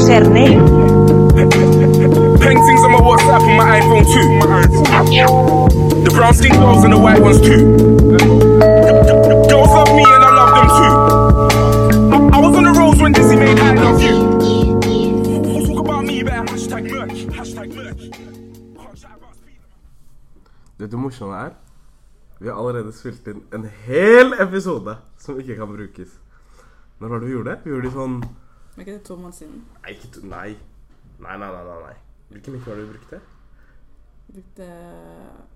[0.00, 0.58] ser ned.
[2.40, 4.28] Paintings on my WhatsApp on my iPhone too.
[6.04, 7.62] The brown skin girls and the white ones too.
[9.50, 10.92] Girls love me and I love them too.
[12.14, 14.16] I, I was on the roads when Dizzy made I love you.
[15.66, 17.26] Talk about me, hashtag merch.
[17.36, 18.10] Hashtag merch.
[20.80, 21.50] Morsomt det er?
[22.40, 26.08] Vi har allerede spilt inn en hel episode som ikke kan brukes.
[27.00, 27.58] Når var det vi gjorde det?
[27.64, 28.14] Vi gjorde det i sånn
[28.80, 29.64] Er ikke det to måneder siden?
[29.82, 30.56] Nei, ikke to, nei.
[31.20, 31.96] Nei, nei, nei, nei.
[32.30, 33.20] Hvilken mikrofon har det brukt brukte?
[34.32, 34.68] Brukte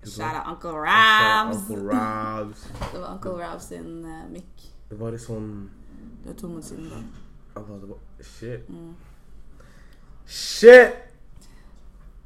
[0.05, 1.57] Shout out Uncle Rabs.
[1.69, 2.73] Uncle Rabs.
[2.93, 4.67] Det var Uncle Rabs sin uh, mic.
[4.89, 5.47] Det var i sånn
[6.21, 6.91] Det var to måneder siden.
[7.55, 7.61] da.
[7.61, 8.69] Hva det var Shit.
[10.25, 11.01] Shit!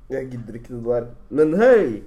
[0.09, 1.07] Jeg gidder ikke det der.
[1.29, 2.03] Men hei!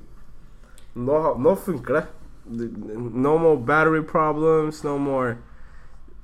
[0.95, 2.05] Nå, nå funker det.
[2.45, 5.39] No more battery problems, no more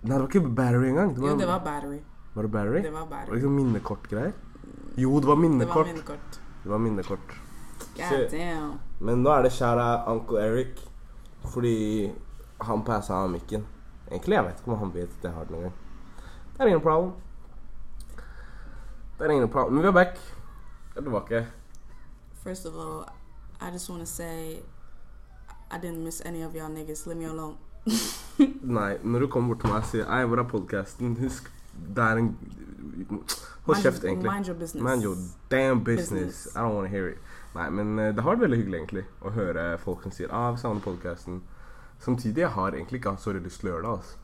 [0.02, 1.14] Nei, det var ikke battery engang.
[1.14, 2.00] Det var, Jo, det var battery.
[2.34, 2.82] Var det battery?
[2.82, 3.08] Det var Barry.
[3.08, 3.34] det battery.
[3.34, 4.32] Liksom minnekortgreier?
[4.96, 5.86] Jo, det var minnekort.
[5.86, 6.40] Det var minnekort.
[6.62, 7.34] Det var minnekort.
[7.96, 8.72] God damn.
[9.00, 10.80] Men nå er det kjære Uncle Eric
[11.52, 11.74] fordi
[12.60, 13.64] han passa av mikken.
[14.10, 15.72] Egentlig jeg vet ikke om han vet at jeg har den engang.
[16.56, 17.12] Det er ingen problem.
[19.18, 19.74] Det er ingen problem.
[19.74, 20.18] Men vi er back.
[20.94, 21.46] Jeg er tilbake.
[22.42, 23.04] First of all,
[23.60, 24.58] I just want to say
[25.70, 27.06] I didn't miss any of y'all niggas.
[27.06, 27.56] Leave me alone.
[28.62, 31.16] Nei, når du kommer bort til meg og sier Ei, hvor er podkasten?
[31.20, 31.48] Husk,
[31.96, 32.36] det er en
[33.68, 34.30] Hold kjeft, egentlig.
[34.32, 34.82] Mind your business.
[34.82, 35.16] Mind your
[35.50, 36.08] damn business.
[36.08, 36.56] Business.
[36.56, 37.18] I don't want to hear it.
[37.54, 40.50] Nei, men eh, det har vært veldig hyggelig, egentlig, å høre folk som sier ah,
[40.54, 41.42] vi savner podkasten.
[42.00, 43.92] Samtidig, jeg har egentlig ikke hatt så veldig lyst til å gjøre det.
[43.98, 44.16] altså.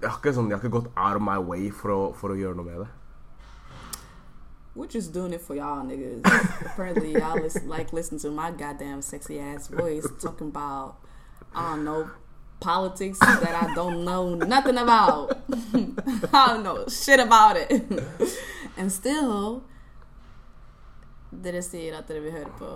[0.00, 2.34] Jeg har ikke, sånn, jeg har ikke gått out of my way for å, for
[2.34, 2.88] å gjøre noe med det.
[4.76, 6.20] We're just doing it for y'all niggas.
[6.66, 10.96] Apparently, y'all listen, like listen to my goddamn sexy ass voice talking about
[11.54, 12.10] I don't know
[12.60, 15.38] politics that I don't know nothing about.
[16.32, 17.70] I don't know shit about it.
[18.76, 19.62] and still,
[21.30, 22.68] dere sier at dere vil høre på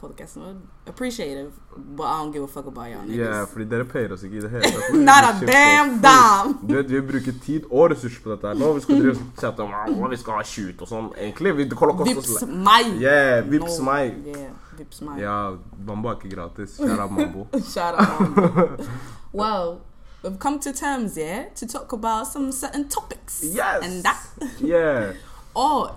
[0.00, 0.56] podcasten vår.
[0.90, 3.16] Appreciative, but I don't give a fuck about y'all niggas.
[3.16, 4.98] Yeah, fordi dere payer oss ikke i det hele tatt.
[5.10, 6.58] Not a damn dime.
[6.68, 8.48] Du vet, Vi bruker tid og ressurser på dette.
[8.48, 11.08] her Nå vi skal drive si at «Å, vi skal ha shoot og sånn.
[11.16, 12.92] Egentlig, vi, det kommer til å koste Vips meg.
[13.00, 14.20] Yeah, vips No, meg.
[14.34, 15.22] Yeah, vips meg.
[15.22, 15.38] Ja,
[15.86, 16.76] Mambo er ikke gratis.
[16.82, 17.48] Kjære Mambo.
[17.48, 18.06] Out.
[18.36, 18.92] Mambo.
[19.32, 19.80] Well,
[20.24, 23.42] we've come to terms, yeah, to talk about some certain topics.
[23.44, 23.82] Yes!
[23.82, 24.18] And that.
[24.60, 25.12] Yeah.
[25.54, 25.90] Oh, Og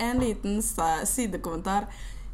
[0.00, 1.84] en liten uh, sa- sidekommentar.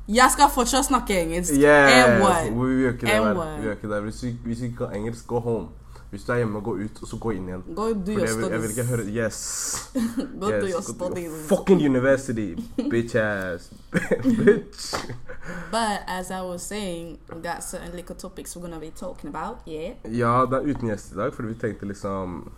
[0.08, 1.52] Jeg skal fortsatt snakke engelsk.
[1.52, 2.14] Yeah.
[2.14, 2.44] And what?
[2.68, 3.12] Vi gjør ikke det.
[3.12, 3.36] And vel.
[3.36, 3.58] what?
[3.58, 4.02] Vi gjør ikke det.
[4.02, 5.66] Hvis vi, hvis vi ikke kan engelsk, go home.
[6.10, 7.62] Hvis du er hjemme, gå ut, og så gå inn igjen.
[7.76, 9.90] Gå your jeg vil, jeg vil ikke høre Yes.
[10.40, 10.70] gå yes.
[10.72, 11.34] your go to.
[11.48, 12.54] Fucking university,
[12.90, 13.70] bitch ass.
[14.40, 14.94] bitch.
[15.70, 19.56] But as I was saying, that's certain little topics we're gonna be talking about.
[19.66, 19.94] Yeah.
[20.04, 22.52] Ja, det er uten gjest i dag, fordi vi tenkte liksom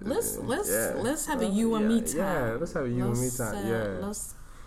[0.00, 1.02] Let's let's Yeah.
[1.02, 2.18] let's have a you and me time.
[2.18, 4.00] yeah, let's have a you and me Let's, time, uh, yeah.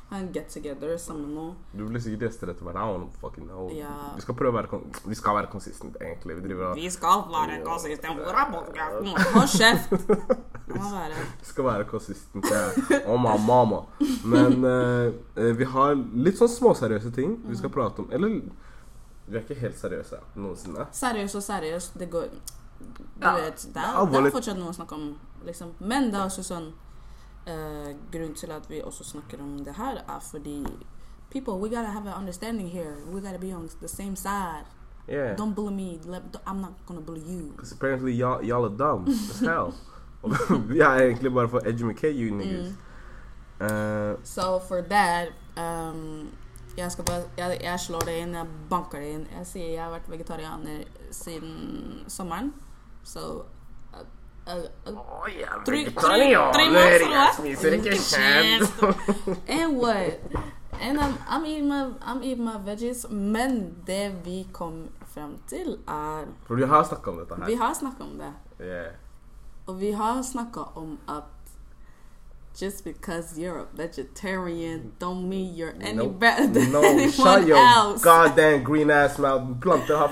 [0.09, 1.55] Let's en get together sammen nå.
[1.73, 2.77] Du blir sikkert gjester etter hvert.
[2.79, 3.67] I don't fucking know.
[3.75, 3.91] Ja.
[4.15, 6.37] Vi skal prøve å være Vi skal være konsistent, egentlig.
[6.37, 8.21] Vi driver og Vi skal være konsistent.
[8.23, 9.11] Hvor er podkasten?
[9.33, 9.91] Hold kjeft!
[11.41, 12.45] Vi skal være konsistent.
[13.05, 13.81] Oh, my mama.
[14.23, 18.09] Men eh, eh, vi har litt sånn småseriøse ting vi skal prate om.
[18.11, 18.41] Eller
[19.27, 20.87] vi er ikke helt seriøse noensinne.
[20.91, 21.95] seriøst og seriøst.
[21.99, 22.27] Det går
[22.77, 25.07] Du Ja, vet, det er, det er fortsatt noe å snakke om,
[25.47, 25.71] liksom.
[25.79, 26.67] Men det er også sånn
[27.47, 30.65] eh, Grunnen til at vi også snakker om det her, er fordi
[31.31, 32.95] People, we gotta have an understanding here.
[33.13, 34.65] We gotta be on the same side.
[35.09, 35.35] Yeah.
[35.35, 35.99] Don't bully me.
[36.47, 37.51] I'm not gonna bully you.
[37.51, 39.73] Because apparently y'all, y'all are dumb as hell.
[40.69, 42.73] Vi er egentlig bare for educate you niggas.
[43.61, 46.29] Eh, So for that um,
[46.77, 49.27] jeg, skal bare, jeg, jeg slår det inn, jeg banker det inn.
[49.37, 52.53] Jeg sier jeg har vært vegetarianer siden sommeren.
[54.47, 57.35] Så uh, uh, uh, Three, three, three months or what?
[57.97, 59.39] kjøtt.
[59.49, 60.19] And what?
[60.81, 63.05] And I'm, I'm, eating my, I'm eating my veggies.
[63.09, 67.63] Men det vi kom frem til, er For vi har snakka om dette Vi her.
[67.65, 68.33] har snakka om det.
[68.65, 68.91] Yeah.
[69.67, 71.23] Og vi har snakka om at
[72.61, 76.19] just because you're a vegetarian don't mean you're any Nope.
[76.19, 78.03] better than No, anyone shut your else.
[78.03, 79.59] goddamn green ass mouth.
[79.61, 80.07] Planter har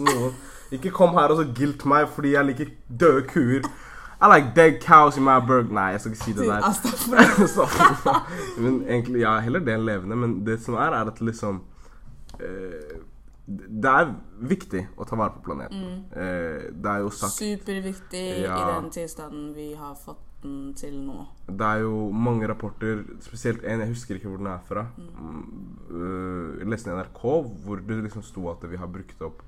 [0.00, 0.34] noen.
[0.70, 3.70] Ikke kom her og så guilt meg fordi jeg liker døde kuer.
[4.20, 5.70] I like dead cows in my burg.
[5.72, 6.60] Nei, jeg skal ikke si det der.
[8.62, 10.18] Men egentlig, ja, heller det enn levende.
[10.20, 11.62] Men det som er, er at liksom
[12.42, 12.96] uh,
[13.80, 14.12] Det er
[14.52, 15.86] viktig å ta vare på planeten.
[15.86, 16.02] Mm.
[16.12, 21.24] Uh, det er jo sagt Superviktig i den tilstanden vi har fått den til nå.
[21.48, 24.84] Det er jo mange rapporter, spesielt en, jeg husker ikke hvor den er fra.
[25.00, 25.40] Mm.
[25.88, 27.24] Uh, jeg leste i NRK
[27.64, 29.40] hvor det liksom sto at vi har brukt opp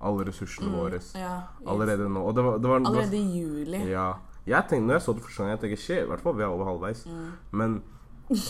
[0.00, 1.34] alle ressursene våre Ja,
[1.66, 2.22] allerede nå.
[2.32, 3.80] Det var, det var Allerede i juli.
[3.90, 4.12] Ja.
[4.46, 6.42] Jeg tenkte, når jeg så det første gang, jeg tenker shit, i hvert fall vi
[6.42, 7.02] er over halvveis.
[7.06, 7.32] Mm.
[7.52, 7.82] Men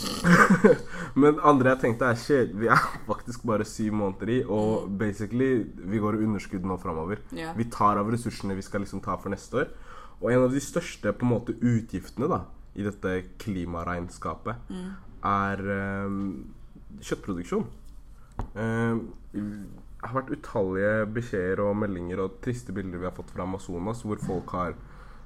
[1.23, 2.81] Men andre jeg tenkte er shit, vi er
[3.11, 7.23] faktisk bare syv måneder i, og basically vi går i underskudd nå framover.
[7.35, 7.56] Yeah.
[7.58, 9.73] Vi tar av ressursene vi skal liksom ta for neste år.
[10.20, 12.43] Og en av de største på en måte utgiftene da
[12.76, 14.91] i dette klimaregnskapet Mm.
[15.26, 15.61] er
[16.06, 16.19] um,
[17.02, 17.64] kjøttproduksjon.
[18.55, 19.41] Det
[20.02, 24.20] har vært utallige beskjeder og meldinger og triste bilder vi har fått fra Amazonas, hvor
[24.26, 24.75] folk har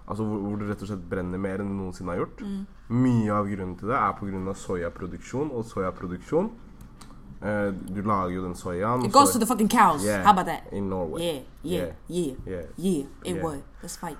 [0.04, 2.42] Altså hvor, hvor det rett og slett brenner mer enn det noensinne har gjort.
[2.44, 2.66] Mm.
[2.92, 4.54] Mye av grunnen til det er pga.
[4.54, 5.50] soyaproduksjon.
[5.50, 6.50] Og soyaproduksjon
[7.44, 9.32] Uh, Du lager jo den soyaen It goes soya.
[9.32, 10.02] to the fucking cows.
[10.04, 10.72] Yeah, How about that?
[10.72, 11.20] In Norway.
[11.20, 12.62] Yeah, yeah, yeah, Yeah.
[12.78, 13.04] yeah.
[13.24, 13.60] It would.
[13.82, 14.16] Let's fight.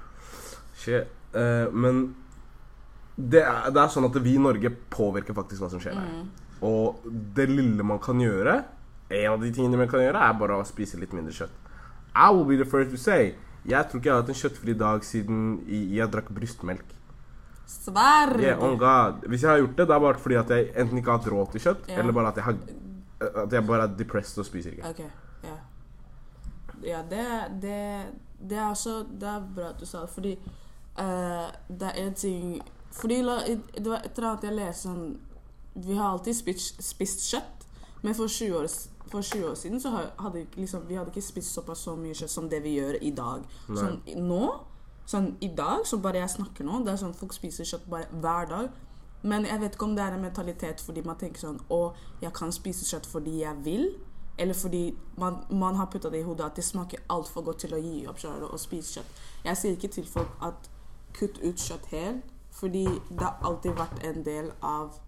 [0.77, 1.07] Shit.
[1.35, 2.15] Uh, men
[3.17, 6.11] det er, det er sånn at vi i Norge påvirker faktisk hva som skjer her.
[6.11, 6.29] Mm.
[6.69, 7.01] Og
[7.37, 8.59] det lille man kan gjøre,
[9.15, 11.55] en av de tingene man kan gjøre, er bare å spise litt mindre kjøtt.
[12.15, 13.35] I will be the first to say
[13.67, 16.85] Jeg tror ikke jeg har hatt en kjøttfri dag siden jeg, drakk brystmelk.
[17.67, 18.35] Svar!
[18.39, 19.25] Yeah, God.
[19.27, 21.31] Hvis jeg har gjort det, det er bare fordi at jeg enten ikke har hatt
[21.33, 22.01] råd til kjøtt, yeah.
[22.03, 22.59] eller bare at jeg har
[23.45, 24.91] At jeg bare er depressed og spiser ikke.
[24.91, 25.01] Ok,
[25.49, 25.57] ja.
[26.85, 27.25] Ja, det,
[27.63, 27.79] det,
[28.51, 30.33] det er også Det er bra at du sa det, fordi
[30.99, 32.63] uh, det er en ting
[32.93, 33.39] Fordi la,
[33.75, 35.07] Det var etter at jeg leste sånn
[35.87, 37.65] Vi har alltid spist, spist kjøtt,
[38.03, 41.23] men for 20 år, s- for 20 år siden så hadde liksom, vi hadde ikke
[41.23, 43.45] spist såpass så mye kjøtt som det vi gjør i dag.
[43.69, 43.81] Nei.
[43.83, 44.47] Sånn nå
[45.05, 48.07] Sånn i dag, så bare jeg snakker nå, det er sånn folk spiser kjøtt bare
[48.25, 48.71] hver dag.
[49.25, 51.81] Men jeg vet ikke om det er en mentalitet fordi man tenker sånn Å,
[52.21, 53.85] jeg kan spise kjøtt fordi jeg vil.
[54.41, 57.77] Eller fordi man, man har putta det i hodet at det smaker altfor godt til
[57.77, 59.21] å gi opp selv og spise kjøtt.
[59.45, 60.71] Jeg sier ikke til folk at
[61.15, 64.99] kutt ut kjøtt helt, fordi det har alltid vært en del av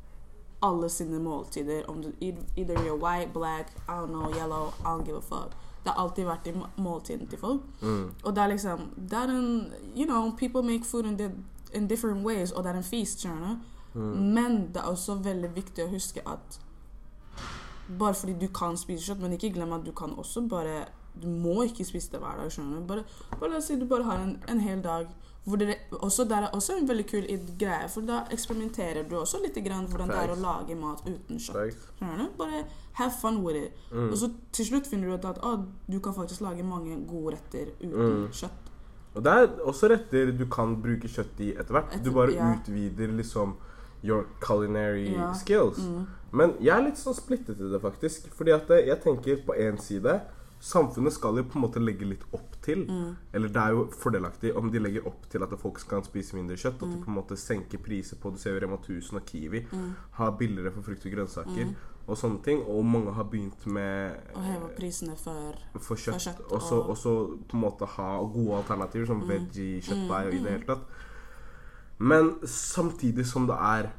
[0.62, 1.90] alle sine måltider.
[1.90, 5.52] Om du, either you're white, black, I don't know, yellow, I don't give a fuck.
[5.84, 7.60] Det har alltid vært i måltidene måltiden til folk.
[7.82, 8.10] Mm.
[8.24, 11.30] Og det er liksom Det er en You know, people make food in, the,
[11.74, 13.56] in different ways, og det er en feast, skjønner.
[13.94, 14.00] Mm.
[14.00, 16.60] Men det er også veldig viktig å huske at
[17.98, 20.86] bare fordi du kan spise kjøtt, men ikke glem at du kan også bare
[21.22, 22.86] Du må ikke spise det hver dag, skjønner du.
[22.86, 23.04] Bare,
[23.40, 25.06] bare si du bare har en, en hel dag
[25.54, 27.26] dere også, Det er også en veldig kul
[27.58, 31.38] greie, for da eksperimenterer du også litt grann hvordan det er å lage mat uten
[31.38, 31.76] kjøtt.
[32.00, 32.24] Du?
[32.36, 32.64] Bare
[32.98, 33.72] have fun with it.
[33.92, 34.10] Mm.
[34.10, 35.60] Og så til slutt finner du ut at ah,
[35.90, 38.28] du kan faktisk lage mange gode retter uten Mm.
[38.32, 38.72] kjøtt.
[39.14, 42.02] Og det er også retter du kan bruke kjøtt i etter hvert.
[42.04, 42.50] Du bare ja.
[42.56, 43.54] utvider liksom
[44.02, 45.32] your culinary Ja.
[45.32, 45.78] skills.
[45.78, 46.06] Mm.
[46.32, 48.26] Men jeg er litt sånn splittet i det, faktisk.
[48.34, 50.20] Fordi at jeg tenker på én side
[50.60, 53.16] Samfunnet skal jo på en måte legge litt opp til Mm.
[53.32, 56.56] Eller det er jo fordelaktig om de legger opp til at folk skal spise mindre
[56.56, 56.80] kjøtt.
[56.80, 56.88] Mm.
[56.88, 59.66] At de på en måte senker priser på Du ser jo Rema 1000 og Kiwi
[60.12, 61.64] har billigere for frukt og grønnsaker.
[61.64, 61.76] Mm.
[62.06, 62.62] Og sånne ting.
[62.62, 66.80] Og mange har begynt med Å heve prisene for for kjøtt, For kjøtt og så
[66.88, 70.52] og- så på en måte ha gode alternativer, som veggie, kjøttdeig og i det mm.
[70.52, 70.86] hele tatt.
[71.98, 73.92] Men samtidig som det er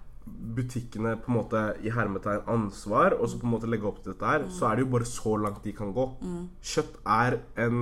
[0.57, 4.13] butikkene på en måte i hermetegn ansvar, og så på en måte legge opp til
[4.13, 6.05] dette her, så er det jo bare så langt de kan gå.
[6.21, 6.47] Mm.
[6.71, 7.77] Kjøtt er en,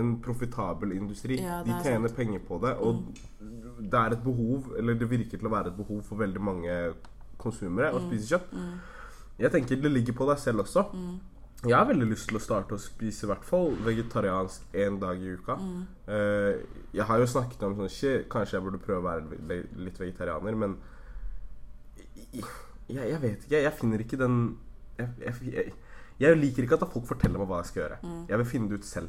[0.00, 1.40] en profitabel industri.
[1.42, 2.16] Ja, de er tjener sant.
[2.16, 3.04] penger på det, og
[3.84, 6.78] det er et behov, eller det virker til å være et behov for veldig mange
[7.38, 7.98] konsumere Mm.
[7.98, 8.52] å spise kjøtt.
[9.38, 10.86] Jeg tenker det ligger på deg selv også.
[10.94, 11.20] Mm.
[11.64, 15.16] Jeg har veldig lyst til å starte å spise i hvert fall vegetariansk én dag
[15.20, 15.56] i uka.
[15.56, 15.86] Mm.
[16.06, 16.58] Eh,
[16.92, 20.76] jeg har jo snakket om sånn kanskje jeg burde prøve å være litt vegetarianer, men
[22.34, 23.62] jeg, jeg vet ikke.
[23.62, 24.38] Jeg finner ikke den
[24.98, 25.08] jeg,
[25.52, 25.72] jeg,
[26.20, 27.96] jeg, liker ikke at folk forteller meg hva jeg skal gjøre.
[28.02, 28.20] Mm.
[28.28, 29.08] Jeg vil finne det ut selv.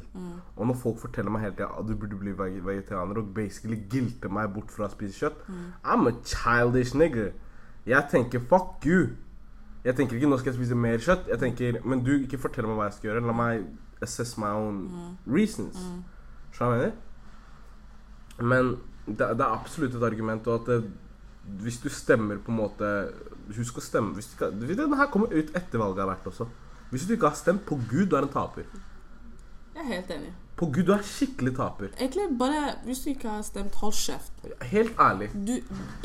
[0.56, 4.32] Og når folk forteller meg hele tida at du burde bli vegetarianer, og basically gilter
[4.32, 5.68] meg bort fra å spise kjøtt Mm.
[5.84, 7.32] I'm a childish nigger.
[7.86, 9.08] Jeg tenker fuck you.
[9.84, 11.28] Jeg tenker ikke nå skal jeg spise mer kjøtt.
[11.30, 13.26] Jeg tenker, Men du, ikke fortell meg hva jeg skal gjøre.
[13.26, 13.66] La meg
[14.02, 15.78] assess my own reasons.
[16.52, 17.02] Skjønner du hva jeg mener?
[18.42, 20.46] Men det, det er absolutt et argument.
[20.46, 20.90] Og at det,
[21.62, 22.90] hvis du stemmer på en måte
[23.56, 24.14] Husk å stemme.
[24.16, 26.48] Hvis du ikke, denne her kommer ut etter valget har vært også.
[26.90, 28.66] Hvis du ikke har stemt på Gud, du er en taper.
[29.76, 30.32] Jeg er helt enig.
[30.56, 31.90] På Gud, du er skikkelig taper.
[32.00, 34.46] Egentlig bare Hvis du ikke har stemt, hold kjeft.
[34.70, 35.28] Helt ærlig.
[35.34, 35.52] Du,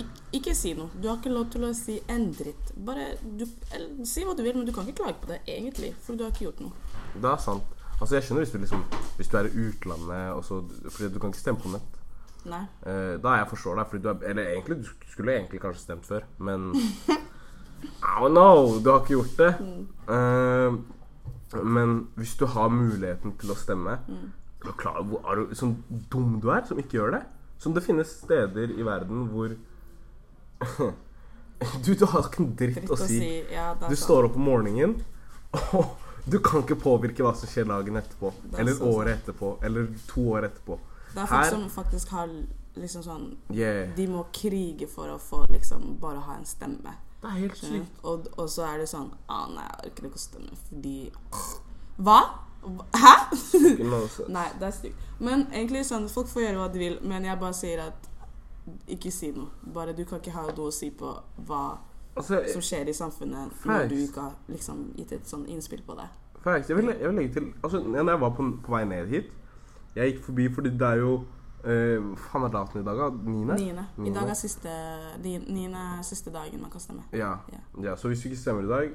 [0.01, 0.89] ikke, ikke si noe.
[0.97, 2.73] Du har ikke lov til å si en dritt.
[2.75, 5.93] Bare du, eller, Si hva du vil, men du kan ikke klage på det, egentlig.
[6.03, 6.99] For du har ikke gjort noe.
[7.15, 7.79] Det er sant.
[8.01, 8.83] Altså, jeg skjønner hvis du liksom
[9.17, 11.97] Hvis du er i utlandet og så Fordi du kan ikke stemme på nett.
[12.49, 12.63] Nei.
[12.89, 16.07] Eh, da jeg forstår deg, fordi du er Eller egentlig, du skulle egentlig kanskje stemt
[16.09, 16.71] før, men
[17.83, 19.51] I don't know, du har ikke gjort det.
[20.09, 25.73] Eh, men hvis du har muligheten til å stemme Er du klar er du, sånn
[26.13, 27.21] dum du er som ikke gjør det?
[27.59, 29.51] Som det finnes steder i verden hvor
[31.85, 33.17] Du, du har ikke en dritt, Dritt å si.
[33.17, 33.33] Å si.
[33.53, 34.95] Ja, Du står opp om morgenen,
[35.77, 35.91] og
[36.25, 38.31] du kan ikke påvirke hva som skjer dagen etterpå.
[38.53, 38.95] Er Eller så sant.
[38.95, 39.51] året etterpå.
[39.65, 40.77] Eller to år etterpå.
[41.13, 42.29] Det er Her- folk som faktisk har
[42.79, 43.91] liksom sånn Yeah.
[43.97, 46.93] De må krige for å få liksom bare ha en stemme.
[47.21, 47.73] Det er helt sykt.
[47.73, 48.09] Ja.
[48.09, 50.95] Og, og så er det sånn ah, Nei, jeg orker ikke å stemme fordi
[52.01, 52.19] Hva?
[52.97, 53.13] Hæ?
[54.29, 55.05] Nei, det er stygt.
[55.21, 58.09] Men egentlig sånn, folk får gjøre hva de vil, men jeg bare sier at
[58.93, 59.49] ikke si noe.
[59.73, 61.13] Bare Du kan ikke ha noe å si på
[61.47, 61.61] hva
[62.11, 63.67] Altså, som skjer i samfunnet Facts.
[63.69, 66.09] når du ikke har liksom gitt et sånn innspill på det.
[66.43, 66.67] Facts.
[66.69, 69.29] Jeg vil, jeg vil legge til Altså, når jeg var på, på vei ned hit
[69.95, 71.13] Jeg gikk forbi fordi det er jo
[71.61, 73.07] Hva faen er datoen i dag, da?
[73.29, 73.85] Niende?
[74.01, 77.03] I dag er siste, er siste dagen man kan stemme.
[77.13, 77.35] Ja.
[77.53, 77.61] Ja.
[77.83, 77.95] ja.
[77.95, 78.91] Så hvis du ikke stemmer i dag,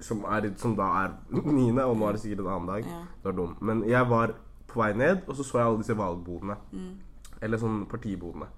[0.00, 1.14] som, er, som da er
[1.58, 3.00] niende, og nå er det sikkert en annen dag, Ja.
[3.22, 3.56] det er dum.
[3.60, 4.34] Men jeg var
[4.66, 6.56] på vei ned, og så så jeg alle disse valgbodene.
[6.72, 6.92] Mm.
[7.42, 8.50] Eller sånn partibodene.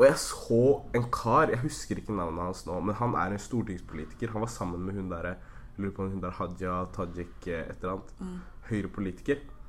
[0.00, 0.60] Og jeg så
[0.96, 4.32] en kar, jeg husker ikke navnet hans nå, men han er en stortingspolitiker.
[4.32, 5.34] Han var sammen med hun derre
[5.76, 8.14] lurer på om hun der Hadia Tajik eh, et eller annet.
[8.20, 8.38] Mm.
[8.70, 9.42] Høyrepolitiker.
[9.42, 9.59] Og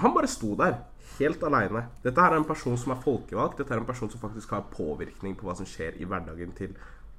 [0.00, 0.78] han bare sto der,
[1.18, 1.84] helt aleine.
[2.04, 3.58] Dette her er en person som er folkevalgt.
[3.60, 6.72] Dette er en person som faktisk har påvirkning på hva som skjer i hverdagen til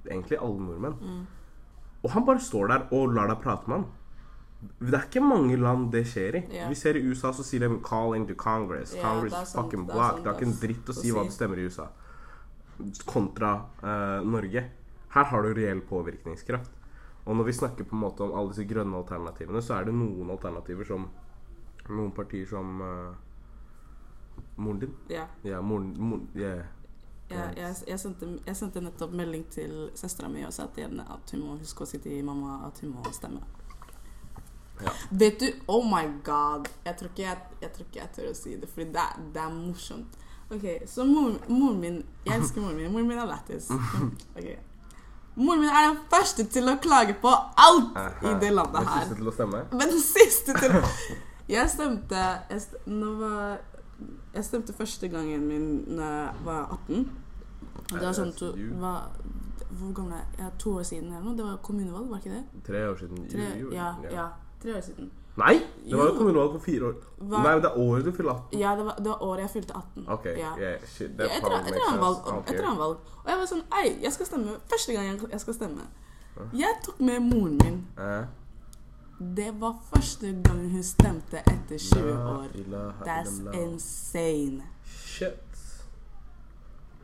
[0.10, 0.96] egentlig alle nordmenn.
[1.00, 1.26] Mm.
[2.04, 3.92] Og han bare står der og lar deg prate med han.
[4.80, 6.42] Det er ikke mange land det skjer i.
[6.52, 6.70] Yeah.
[6.72, 8.96] Vi ser i USA så sier de 'calling to Congress'.
[9.02, 10.16] Congress er is fucking er black.
[10.18, 11.88] Det har ikke en dritt å si hva det stemmer i USA.
[13.06, 13.54] Kontra
[13.84, 14.64] uh, Norge.
[15.14, 16.72] Her har du reell påvirkningskraft.
[17.26, 19.94] Og når vi snakker på en måte om alle disse grønne alternativene, så er det
[19.96, 21.08] noen alternativer som
[21.90, 23.16] Noen partier som uh,
[24.56, 24.96] Moren din?
[25.12, 25.28] Ja.
[25.44, 26.66] Ja, moren, moren yeah.
[27.30, 31.32] Jeg, jeg, jeg, sendte, jeg sendte nettopp melding til søstera mi og sa henne at
[31.34, 33.42] hun må huske å si til mamma at hun må stemme.
[34.82, 34.92] Ja.
[35.10, 36.68] Vet du Oh my god.
[36.86, 39.42] Jeg tror ikke jeg, jeg, tror ikke jeg tør å si det, for det, det
[39.42, 40.20] er morsomt.
[40.54, 42.92] Ok, Så moren mor min Jeg elsker moren min.
[42.92, 43.72] Moren min er lættis.
[44.38, 44.50] Ok.
[45.36, 49.08] Moren min er den første til å klage på alt i det landet her.
[49.08, 49.64] Den siste til å stemme?
[49.72, 50.76] Men den siste til
[51.50, 53.58] Jeg stemte jeg, st nå var,
[54.34, 57.10] jeg stemte første gangen min da jeg var 18.
[57.84, 59.10] Og det var sånn to, var,
[59.74, 60.52] Hvor gammel er jeg?
[60.62, 61.36] To år siden eller noe.
[61.38, 62.64] Det var kommunevalg, var ikke det?
[62.68, 63.28] Tre år siden.
[63.32, 64.28] Tre, ja, ja,
[64.62, 65.12] tre år siden.
[65.42, 65.56] Nei!
[65.90, 66.98] Det var jo kommunevalg for fire år.
[67.18, 68.60] Hva- Nei, det er året du fyller 18.
[68.60, 70.06] Ja, det var, det var året jeg fylte 18.
[70.16, 70.52] Ok, ja.
[70.62, 72.54] yeah, shit, that etter, etter, valg, sense.
[72.54, 72.98] Etter valg.
[73.24, 74.56] Og jeg var sånn Ei, jeg skal stemme.
[74.70, 75.88] Første gang jeg skal stemme.
[76.54, 77.82] Jeg tok med moren min.
[77.98, 78.24] Eh,
[79.36, 82.48] Det var første gang hun stemte etter 20 år.
[83.08, 84.64] That's insane.
[84.86, 85.54] Shit.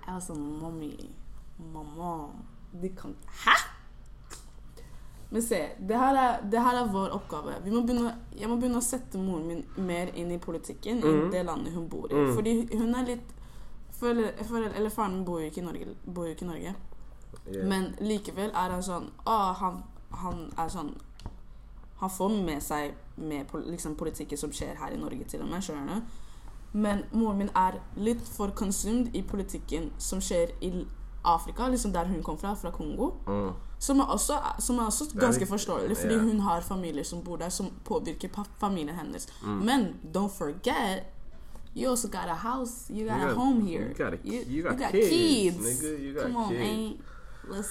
[0.06, 0.96] Jeg var sånn Mommy,
[1.74, 2.14] mamma
[2.82, 3.12] De kan
[3.44, 3.54] Hæ?!
[5.30, 5.60] Men se,
[5.90, 7.54] det her, er, det her er vår oppgave.
[7.64, 11.12] Vi må begynne, jeg må begynne å sette moren min mer inn i politikken i
[11.30, 12.18] det landet hun bor i.
[12.18, 12.32] Mm.
[12.34, 13.36] Fordi hun er litt
[14.00, 15.94] for, for, Eller faren min bor jo ikke i Norge.
[16.32, 16.74] Ikke i Norge.
[17.46, 17.68] Yeah.
[17.70, 19.84] Men likevel er han sånn Å, han,
[20.18, 20.96] han er sånn
[22.00, 25.64] Han får med seg med liksom, politikken som skjer her i Norge, til og med.
[25.64, 26.02] Skjønner du?
[26.72, 30.72] Men moren min er litt for consumed i politikken som skjer i
[31.28, 33.12] Afrika, liksom der hun kom fra, fra Kongo.
[33.28, 33.52] Mm.
[33.80, 36.26] Som er også, som er også ganske forståelig, fordi yeah.
[36.26, 38.30] hun har familier som bor der, som påvirker
[38.60, 39.28] familien hennes.
[39.44, 39.50] Mm.
[39.66, 41.04] Men don't forget
[41.78, 42.90] You also got a house.
[42.90, 43.88] You got, You a home here.
[43.88, 45.10] you got a- you, you got kids.
[45.10, 46.00] kids, nigga.
[46.00, 46.60] You got Come on, kids.
[46.60, 46.98] man.
[47.44, 47.70] Let's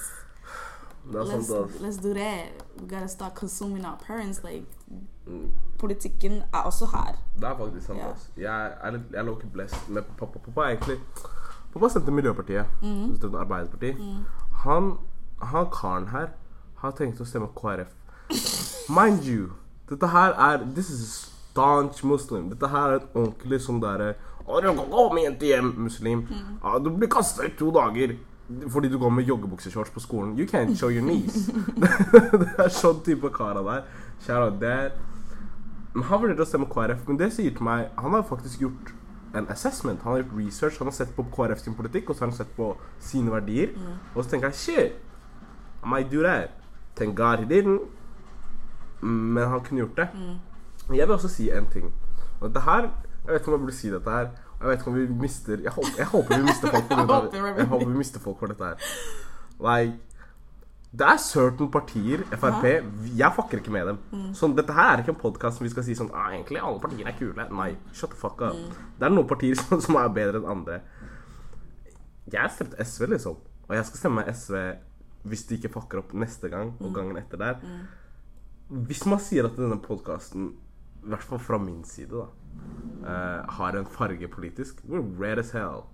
[1.15, 2.53] Er let's let's do that.
[2.81, 4.41] We gotta start consuming our parents.
[4.45, 4.65] Like
[5.27, 5.51] Mm.
[5.79, 7.15] politikken er også her.
[7.35, 8.13] Det er faktisk sant, Yeah.
[8.13, 8.31] ass.
[8.37, 10.39] Jeg er, jeg er low-key blessed med pappa.
[10.39, 10.99] Pappa er egentlig
[11.73, 12.65] Pappa stemte Miljøpartiet.
[12.83, 13.17] Mm.
[13.17, 13.97] Stemte Arbeiderpartiet.
[14.53, 14.93] Han,
[15.43, 16.27] han karen her
[16.77, 17.93] har tenkt å stemme KrF.
[18.89, 19.53] Mind you,
[19.91, 22.49] dette her er This is a staunch muslim.
[22.51, 24.15] Dette her er et ordentlig sånn derre
[24.49, 26.23] Å, du kan gå med jente hjem, muslim.
[26.31, 26.59] Mm.
[26.65, 28.17] Ah, du blir kasta ut to dager
[28.69, 30.39] fordi du går med joggebukseshorts på skolen.
[30.39, 31.51] You can't show your knees.
[32.41, 33.83] det er sånn type kar han er.
[34.25, 35.03] Shout out.
[35.95, 38.93] Men Han vurderte å stemme KrF, men det sier til meg Han har faktisk gjort
[39.37, 40.01] en assessment.
[40.03, 42.39] Han har gjort research, han har sett på KrF sin politikk, og så har han
[42.39, 43.75] sett på sine verdier.
[44.15, 44.93] Og så tenker jeg shit,
[45.85, 46.57] I might do that.
[46.97, 47.85] Thank God he didn't.
[49.01, 50.09] Men han kunne gjort det.
[50.97, 51.93] Jeg vil også si en ting.
[52.41, 52.89] Og dette her
[53.29, 54.29] Jeg vet ikke om jeg burde si dette her.
[54.59, 57.15] Jeg vet ikke om vi mister Jeg håper, jeg håper vi mister folk for dette.
[57.15, 57.55] her.
[57.55, 58.77] vi- Jeg håper vi mister folk for dette her.
[59.61, 59.99] Like
[60.91, 62.65] det er certain partier, Frp
[63.19, 63.99] Jeg fucker ikke med dem.
[64.35, 66.81] Sånn, dette her er ikke en podkast som vi skal si sånn ah, Egentlig alle
[66.81, 67.45] partier er kule.
[67.53, 68.57] Nei, shut the fuck up.
[68.99, 70.81] Det er noen partier som, som er bedre enn andre.
[72.33, 73.37] Jeg stemte SV, liksom.
[73.69, 74.57] Og jeg skal stemme SV
[75.29, 77.61] hvis de ikke fucker opp neste gang og gangen etter der.
[78.71, 80.55] Hvis man sier at denne podkasten,
[81.09, 82.27] i hvert fall fra min side, da
[83.09, 85.87] uh, har en farge politisk We're red as hell.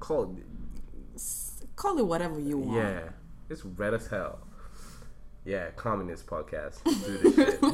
[0.00, 0.36] Call
[1.76, 2.76] Call it whatever you want.
[2.76, 3.08] Yeah,
[3.50, 4.38] it's red as hell.
[5.44, 6.84] Yeah, communist podcast.
[6.84, 7.60] Do this shit.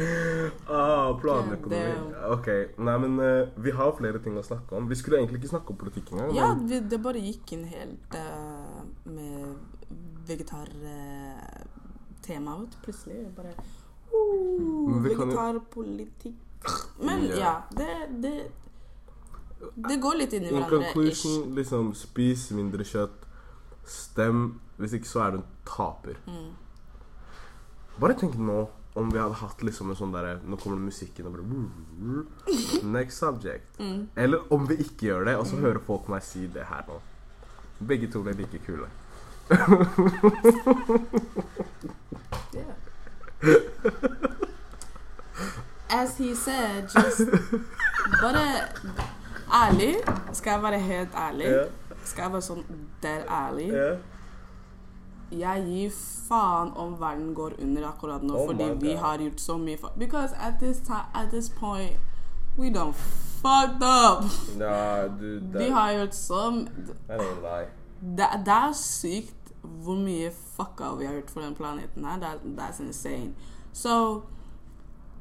[0.66, 2.14] Ah, planøkonomi.
[2.30, 2.46] Ok,
[2.78, 4.88] nei, men uh, vi har flere ting å snakke om.
[4.88, 6.32] Vi skulle egentlig ikke snakke om politikk engang.
[6.36, 9.90] Ja, vi, det bare gikk inn helt uh, med
[10.30, 13.18] vegetartema ut plutselig.
[13.36, 13.52] Bare
[14.14, 16.34] uh, Vegetarpolitikk.
[17.00, 17.36] Men Ja.
[17.36, 18.50] ja, det, det
[19.76, 20.92] Det går litt inn i hverandre.
[20.92, 23.24] conclusion, liksom, spis mindre kjøtt.
[23.86, 24.60] Stem.
[24.80, 26.14] Hvis ikke så er du en taper.
[26.26, 26.50] Mm.
[28.00, 31.26] Bare tenk nå om vi hadde hatt liksom en sånn derre Nå kommer det musikken
[31.28, 31.44] og bare
[32.90, 33.76] Next subject.
[33.78, 34.08] Mm.
[34.16, 36.96] Eller om vi ikke gjør det, og så hører folk meg si det her nå.
[37.86, 38.88] Begge to ble like kule.
[42.54, 42.74] Yeah.
[45.90, 47.20] As he said, just
[48.22, 48.68] Bare
[49.52, 49.94] ærlig.
[50.32, 51.46] Skal jeg være helt ærlig?
[52.04, 52.62] Skal jeg være sånn
[53.02, 53.70] der ærlig?
[55.30, 55.90] Jeg gir
[56.28, 60.34] faen om verden går under akkurat nå, Oh fordi vi har gjort så mye Because
[60.34, 61.92] at this time, at this point,
[62.58, 62.94] we done
[63.42, 64.24] fucked up.
[64.58, 66.66] Ja, du Vi har gjort så
[67.08, 67.68] That ain't lie.
[68.00, 72.18] det, det er sykt hvor mye fucka vi har gjort for den planeten her.
[72.20, 73.34] That, that's insane.
[73.72, 74.22] So,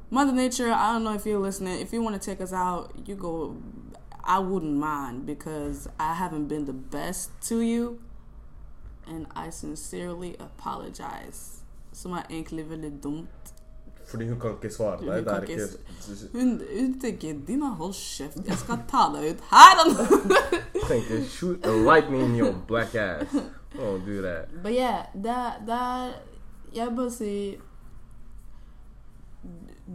[0.10, 1.80] Mother Nature, I don't know if you're listening.
[1.82, 3.56] If you want to take us out, you go.
[4.24, 8.00] I wouldn't mind because I haven't been the best to you.
[9.08, 11.64] And I sincerely apologize.
[11.94, 13.54] Som er egentlig veldig dumt.
[14.08, 15.16] Fordi hun kan ikke svare Hun deg.
[15.16, 18.48] Det kan er ikke ikke Hun, hun tenker 'Dina, hold kjeft.
[18.48, 23.28] Jeg skal ta deg ut her tenker shoot a lightning in your black ass.
[23.78, 24.50] Oh, do that.
[24.64, 25.36] But yeah, det,
[25.68, 26.12] det er
[26.76, 27.58] Jeg bare si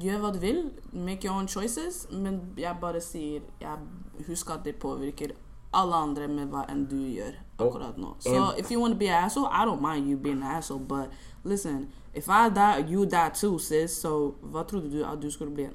[0.00, 0.71] Gjør hva du vil.
[0.93, 2.07] Make your own choices.
[2.11, 3.78] Men jeg bare sier jeg,
[4.26, 5.35] Husk at det påvirker
[5.75, 8.12] alle andre med hva enn du gjør akkurat nå.
[8.21, 10.57] So and- if you want to be an asshole, I don't mind you being an
[10.57, 11.11] asshole, but
[11.45, 13.90] listen, if I die, you die too, sis.
[13.90, 15.69] So hva trodde du at du skulle bli?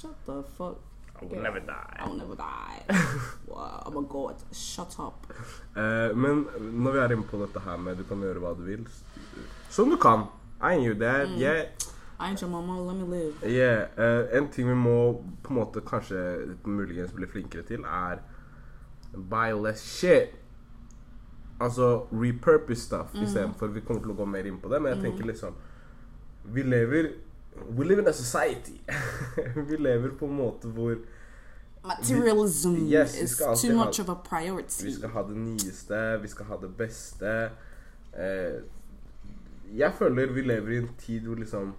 [0.00, 0.76] Shut the fuck.
[1.32, 1.96] I never die.
[2.00, 2.84] I'll never die.
[3.48, 4.34] wow, I'm a god.
[4.52, 5.26] Shut up.
[5.76, 6.46] Eh, men
[6.84, 8.86] når vi er inne på dette her med du kan gjøre hva du vil
[9.70, 10.26] Som du kan.
[10.62, 11.28] I knew that.
[11.28, 11.38] Mm.
[11.38, 11.64] Yeah,
[12.20, 13.34] I ain't your mama, let me live.
[13.42, 13.88] yeah.
[13.98, 18.18] Eh, en ting vi må på en måte kanskje muligens bli flinkere til, er
[19.16, 20.28] buy less shit.
[21.60, 23.22] Altså repurpose stuff Mm.
[23.22, 23.66] istedenfor.
[23.66, 25.54] Vi kommer til å gå mer inn på det, men jeg tenker liksom
[26.44, 27.08] Vi lever
[27.70, 28.80] We live in a society.
[29.68, 30.96] vi lever på en måte hvor
[31.84, 34.84] Materialism Yes, is too ha- much of a priority.
[34.86, 37.50] Vi skal ha det nyeste, vi skal ha det beste.
[38.16, 38.60] Eh,
[39.76, 41.72] jeg føler vi lever i en tid hvor liksom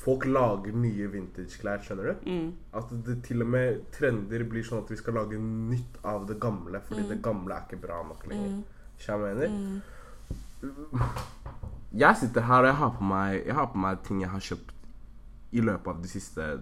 [0.00, 2.30] Folk lager nye vintageklær, skjønner du?
[2.30, 2.52] Mm.
[2.78, 6.38] At det til og med trender blir sånn at vi skal lage nytt av det
[6.40, 7.08] gamle, fordi Mm.
[7.10, 8.48] det gamle er ikke bra nok lenger.
[8.48, 8.64] Mm.
[9.06, 9.80] jeg mener?
[11.92, 14.40] Jeg sitter her og jeg har på meg Jeg har på meg ting jeg har
[14.40, 14.72] kjøpt
[15.52, 16.60] i løpet av de siste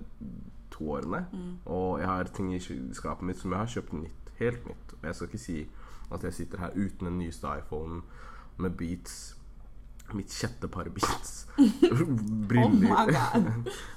[0.79, 1.25] to årene.
[1.67, 2.61] Og jeg har ting i
[2.95, 4.33] skapet mitt som jeg har kjøpt nytt.
[4.39, 4.95] Helt nytt.
[4.99, 5.59] Og jeg skal ikke si
[6.15, 8.03] at jeg sitter her uten den nyeste iPhonen
[8.57, 9.37] med beats.
[10.17, 11.47] Mitt sjette par beats.
[12.49, 13.13] Briller.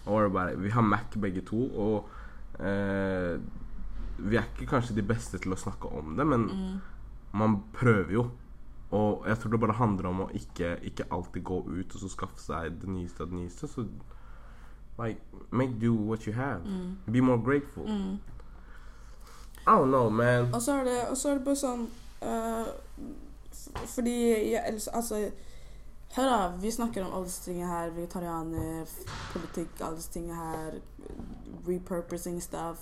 [0.06, 2.10] Oh bare, vi har Mac begge to, og
[2.60, 3.40] eh,
[4.18, 6.50] vi er ikke kanskje de beste til å snakke om det, men
[7.34, 8.26] man prøver jo.
[8.92, 12.10] Og jeg tror det bare handler om å ikke, ikke alltid gå ut og så
[12.12, 13.70] skaffe seg det nyeste av det nyeste.
[13.72, 13.86] Så
[15.00, 15.20] like,
[15.52, 16.62] make do what you have.
[17.12, 17.86] Be more grateful.
[19.68, 20.54] I don't know, man.
[20.54, 21.84] Og så er det, så er det bare sånn
[22.22, 22.68] uh,
[23.86, 24.16] Fordi
[24.52, 25.20] jeg, Altså
[26.16, 26.48] Hør, da.
[26.60, 27.90] Vi snakker om alle disse tingene her.
[27.96, 28.90] Vegetarianer,
[29.32, 30.74] politikk, alle disse tingene her.
[31.68, 32.78] Repurposing stuff.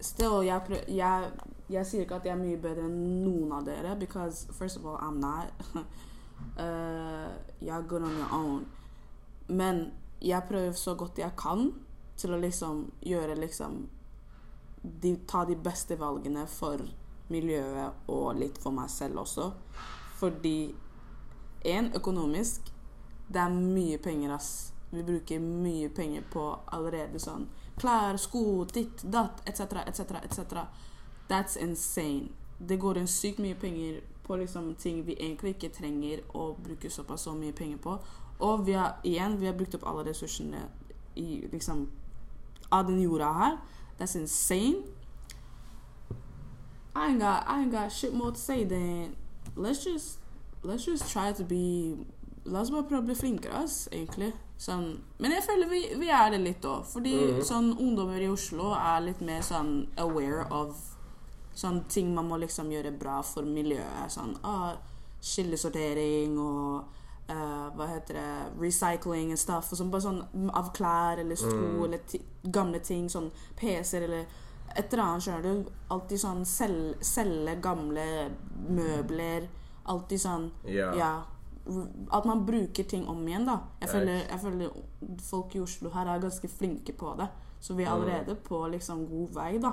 [0.00, 1.30] Still, jeg, prø- jeg,
[1.70, 3.96] jeg sier ikke at jeg er mye bedre enn noen av dere.
[4.00, 5.52] Because first of all, I'm not.
[6.56, 7.28] uh,
[7.60, 8.66] you're good on your own.
[9.48, 11.70] Men jeg prøver så godt jeg kan
[12.18, 13.84] til å liksom gjøre liksom
[14.82, 16.82] de, ta de beste valgene for
[17.28, 19.50] miljøet og litt for meg selv også.
[20.18, 20.74] Fordi
[21.64, 22.74] en, økonomisk
[23.28, 24.72] Det er mye penger, ass.
[24.90, 27.42] Vi bruker mye penger på allerede sånn
[27.76, 30.62] klær, sko, ditt, datt, etc., etc., etc.
[31.28, 32.30] That's insane.
[32.58, 36.88] Det går inn sykt mye penger på liksom ting vi egentlig ikke trenger å bruke
[36.90, 37.98] såpass så mye penger på.
[38.40, 40.68] Og vi har igjen vi har brukt opp alle ressursene
[41.16, 41.88] i liksom
[42.70, 43.58] av den jorda her.
[43.98, 44.84] That's insane.
[46.94, 49.16] I ain't got I ain't got shit more to say than
[49.56, 50.18] let's just
[50.62, 51.96] let's just try to be
[52.48, 54.30] La oss bare prøve å bli flinkere, ass, egentlig.
[54.58, 54.86] Sånn,
[55.20, 56.86] men jeg føler vi, vi er det litt òg.
[56.88, 60.78] Fordi sånn ungdommer i Oslo er litt mer sånn aware of
[61.58, 64.14] sånn ting man må liksom gjøre bra for miljøet.
[64.14, 64.78] Sånn ah,
[65.20, 66.97] skillesortering og
[67.28, 69.72] eh, Hva heter det Recycling and stuff.
[69.72, 71.84] Og sånn, bare sånn av klær eller sko Mm.
[71.84, 72.00] eller
[72.50, 73.08] gamle ting.
[73.08, 74.26] Sånn PC-er eller
[74.76, 75.70] et eller annet, skjønner du.
[75.90, 78.30] Alltid sånn sel selge gamle
[78.68, 79.48] møbler.
[79.86, 80.96] Alltid sånn yeah.
[80.96, 81.12] Ja.
[82.12, 83.58] At man bruker ting om igjen, da.
[83.80, 84.70] Jeg føler, jeg føler
[85.20, 87.28] folk i Oslo her er ganske flinke på det.
[87.60, 89.72] Så vi er allerede på liksom god vei, da.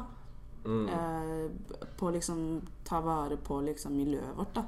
[0.65, 0.89] Mm.
[0.89, 4.63] Eh, på liksom ta vare på liksom miljøet vårt, da.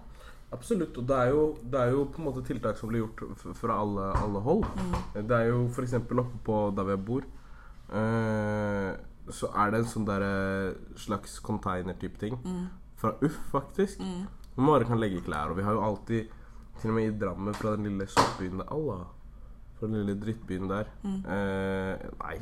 [0.56, 0.96] Absolutt.
[0.98, 3.82] Og det er, jo, det er jo på en måte tiltak som blir gjort fra
[3.84, 4.64] alle, alle hold.
[5.18, 5.98] Det er jo f.eks.
[6.00, 7.28] oppe på der vi bor,
[7.92, 8.92] eh,
[9.28, 10.24] så er det en sånn der,
[10.96, 12.38] slags container-type ting.
[12.98, 14.00] Fra Uff, faktisk.
[14.56, 15.52] Hvor man bare kan legge klær.
[15.52, 16.32] Og vi har jo alltid,
[16.80, 19.04] til og med i Drammen, fra den lille soppbyen der Allah,
[19.78, 22.38] Fra den lille drittbyen der eh, Nei,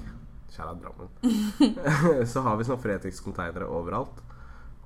[0.54, 1.10] kjære Drammen.
[2.32, 4.22] så har vi sånne Fretex-containere overalt.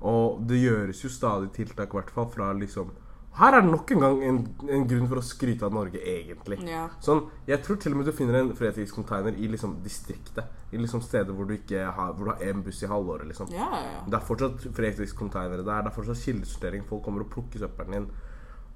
[0.00, 2.90] Og det gjøres jo stadig tiltak, i hvert fall fra liksom
[3.38, 4.38] Her er det nok en gang en,
[4.74, 6.58] en grunn for å skryte av Norge, egentlig.
[6.66, 6.88] Ja.
[7.00, 10.50] Sånn, Jeg tror til og med du finner en Fretex-container i liksom distriktet.
[10.74, 13.48] I liksom steder hvor du ikke har Hvor du har én buss i halvåret, liksom.
[13.54, 14.02] Ja, ja, ja.
[14.10, 15.86] Det er fortsatt Fretex-containere der.
[15.86, 16.84] Det er fortsatt kildesortering.
[16.90, 18.10] Folk kommer og plukker søppelen din.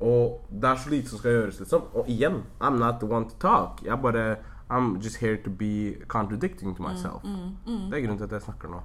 [0.01, 1.91] Og det er så lite som skal gjøres, liksom.
[1.95, 3.83] Og igjen, I'm not the one to talk.
[3.85, 4.37] Jeg bare
[4.71, 7.23] I'm just here to be contradicting to myself.
[7.67, 8.81] Det er grunnen til at jeg snakker nå.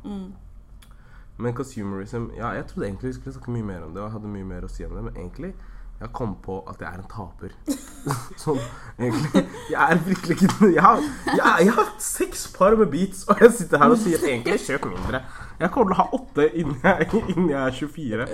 [1.39, 4.15] Men consumerism Ja, jeg trodde egentlig vi skulle snakke mye mer om det, og jeg
[4.17, 5.53] hadde mye mer å si om det, men egentlig
[5.99, 7.55] jeg kom på at jeg er en taper.
[8.43, 8.59] sånn,
[8.95, 9.41] egentlig.
[9.67, 13.51] Jeg er virkelig ikke Jeg har, jeg, jeg har seks par med beats, og jeg
[13.57, 15.19] sitter her og sier egentlig kjøp mindre.
[15.59, 18.29] Jeg kommer til å ha åtte innen jeg, innen jeg er 24.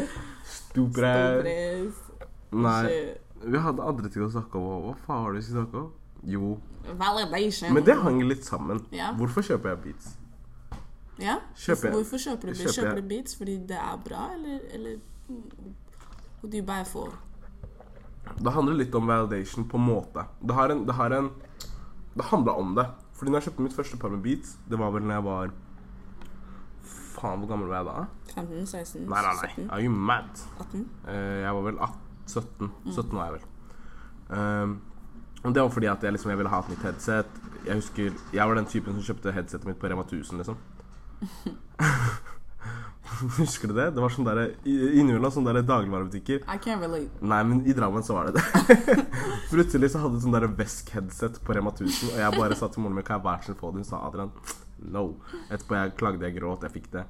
[0.56, 1.14] Stupre
[2.56, 2.84] Nei.
[3.46, 4.86] Vi hadde andre ting å snakke om.
[4.86, 5.90] Hva faen det vi skulle snakke om?
[6.36, 6.54] Jo.
[7.02, 7.74] Validation.
[7.74, 8.86] Men det hang litt sammen.
[9.18, 10.14] Hvorfor kjøper jeg beats?
[11.22, 11.38] Ja?
[11.56, 12.64] Kjøper Hvorfor kjøper du beats?
[12.64, 14.98] kjøper Kjøper du beats fordi det er bra, eller, eller
[16.42, 17.14] What do you buy for?
[18.36, 20.26] Det handler litt om validation på en måte.
[20.42, 21.30] Det har en Det, har en,
[22.16, 22.88] det handla om det.
[23.16, 25.54] Fordi når jeg kjøpte mitt første par med beats, det var vel når jeg var
[27.16, 28.06] Faen, hvor gammel var jeg da?
[28.36, 29.52] 15, 16, Nei, nei, nei.
[29.56, 30.42] 17, Are you mad?
[30.60, 30.82] 18?
[31.08, 32.72] Eh, jeg var vel 18, 17.
[32.92, 33.46] 17 var jeg vel.
[34.36, 34.74] Um,
[35.46, 37.40] og det var fordi at jeg, liksom, jeg ville ha et nytt headset.
[37.66, 40.58] Jeg husker, jeg var den typen som kjøpte headsetet mitt på Rema 1000, liksom.
[43.38, 43.92] Husker du det?
[43.96, 46.42] Det var sånn der, i- innimellom sånne der dagligvarebutikker.
[46.52, 47.10] I can't relate.
[47.22, 48.98] Nei, men i Drammen så var det det.
[49.52, 53.06] Plutselig så hadde sånn Vesk-headset på Rema 1000, og jeg bare sa til moren min
[53.08, 53.84] kan jeg være så få det.
[53.84, 54.34] Hun sa Adrian
[54.92, 55.06] no.
[55.50, 57.06] Etterpå jeg klagde, jeg gråt, jeg fikk det.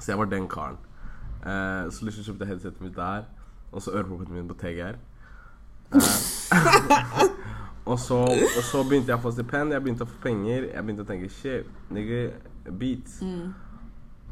[0.00, 0.78] Så jeg var den karen.
[1.44, 3.28] Eh, så liksom kjøpte jeg headsetet mitt der,
[3.72, 4.98] og så øreproppene mine på TGR.
[5.94, 7.28] Eh,
[7.90, 10.68] og, så, og så begynte jeg å få stipend, jeg begynte å få penger.
[10.72, 12.26] Jeg begynte å tenke shit, nigga,
[12.70, 13.20] beats.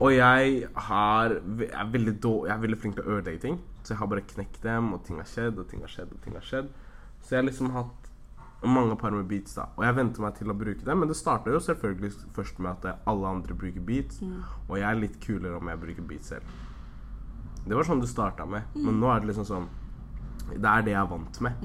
[0.03, 3.59] Og jeg, har, jeg, er veldig då, jeg er veldig flink til å ødelegge ting.
[3.83, 6.25] Så jeg har bare knekt dem, og ting har skjedd, og ting har skjedd, og
[6.25, 6.71] ting har skjedd.
[7.23, 8.09] Så jeg har liksom hatt
[8.63, 9.69] mange par med beats, da.
[9.77, 11.01] Og jeg venter meg til å bruke dem.
[11.03, 14.23] Men det starta jo selvfølgelig først med at alle andre bruker beats,
[14.69, 16.59] og jeg er litt kulere om jeg bruker beats selv.
[17.63, 18.67] Det var sånn det starta med.
[18.75, 19.69] Men nå er det liksom sånn
[20.53, 21.61] Det er det jeg er vant med.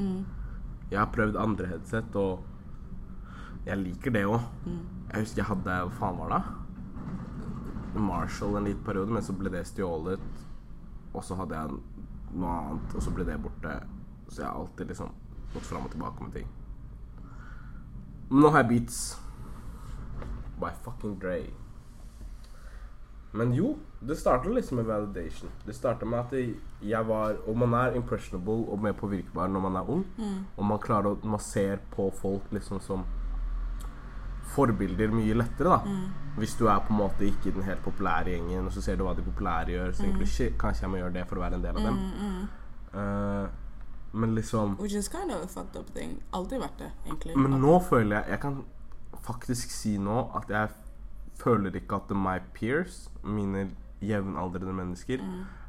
[0.91, 2.45] Jeg har prøvd andre headset, og
[3.67, 4.39] jeg liker det òg.
[4.67, 6.41] Jeg husker jeg hadde Hva faen var det?
[7.97, 10.23] Marshall en liten periode, men så ble det stjålet.
[11.13, 11.80] Og så hadde jeg
[12.38, 13.73] noe annet, og så ble det borte.
[14.30, 15.13] Så jeg har alltid liksom
[15.53, 16.49] gått fram og tilbake med ting.
[18.30, 18.99] Men nå har jeg Beats
[20.62, 21.39] by fucking Dre.
[23.38, 25.51] Men jo, det starta liksom med validation.
[25.65, 26.34] Det starta med at
[26.82, 30.06] jeg var Og man er impressionable og mer påvirkbar når man er ung.
[30.58, 33.03] Og man klarer å Man ser på folk liksom som
[34.53, 35.97] forbilder mye lettere, da.
[36.38, 38.97] Hvis du er på en måte ikke i den helt populære gjengen, og så ser
[38.97, 41.39] du hva de populære gjør, så tenker du shit, kanskje jeg må gjøre det for
[41.39, 42.01] å være en del av dem.
[42.93, 43.47] Uh,
[44.17, 46.17] men liksom Which is kind of a fucked up thing.
[46.33, 47.38] Alltid vært det, egentlig.
[47.38, 48.62] Men nå føler jeg Jeg kan
[49.27, 50.69] faktisk si nå at jeg
[51.38, 53.69] føler ikke at my peers, mine
[54.01, 55.21] jevnaldrende mennesker,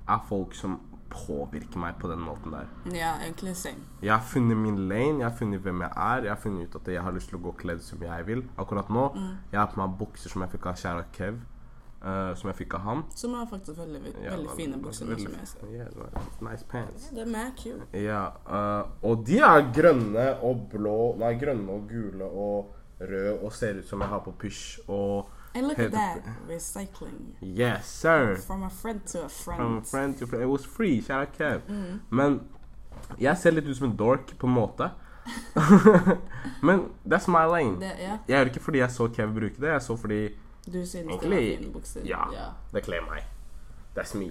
[0.09, 0.79] er folk som
[1.11, 2.67] påvirker meg på den måten der.
[2.95, 3.85] Ja, egentlig same.
[4.03, 6.23] Jeg har funnet min lane, jeg har funnet hvem jeg er.
[6.29, 8.43] Jeg har funnet ut at jeg har lyst til å gå kledd som jeg vil.
[8.59, 9.07] Akkurat nå
[9.53, 11.39] jeg har på meg bukser som jeg fikk av kjære Kev.
[11.99, 13.01] Uh, som jeg fikk av han.
[13.11, 15.67] Som er faktisk veldig, Ja, veldig fine bukser veldig- som jeg ser.
[15.75, 15.87] Ja,
[16.49, 17.09] nice pants.
[17.11, 17.89] Det er mad cute.
[17.93, 23.53] Ja, uh, og de er grønne og blå Nei, grønne og gule og røde og
[23.53, 25.27] ser ut som jeg har på pysj og
[25.59, 26.23] And look at that.
[26.47, 27.35] Recycling.
[27.41, 28.37] Yes, sir!
[28.37, 29.59] From a friend to a friend.
[29.59, 30.45] From a friend to friend.
[30.45, 31.01] It was free.
[31.01, 31.63] Shout out Kev.
[32.11, 32.41] Men
[33.19, 34.91] jeg ser litt ut som en dork på en måte.
[36.63, 37.81] Men that's my lane.
[37.81, 40.21] Det, ja, Jeg gjør det ikke fordi jeg så Kev bruke det, jeg så fordi
[40.69, 42.07] du synes det var Egentlig, fine bukser.
[42.07, 42.23] ja.
[42.33, 42.47] ja.
[42.73, 43.25] det kler meg.
[43.97, 44.31] That's me.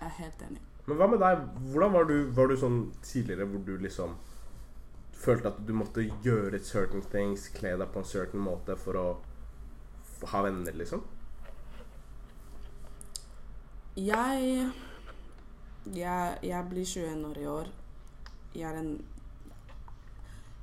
[0.00, 0.60] Jeg er helt enig.
[0.86, 1.46] Men hva med deg?
[1.70, 4.16] Hvordan var du, var du sånn tidligere hvor du liksom
[5.18, 9.06] følte at du måtte gjøre certain things, kle deg på en certain måte for å
[10.26, 11.04] ha venner, liksom?
[13.96, 14.70] Jeg
[15.94, 17.66] Jeg, jeg blir 21 år i år.
[18.54, 19.04] Jeg er en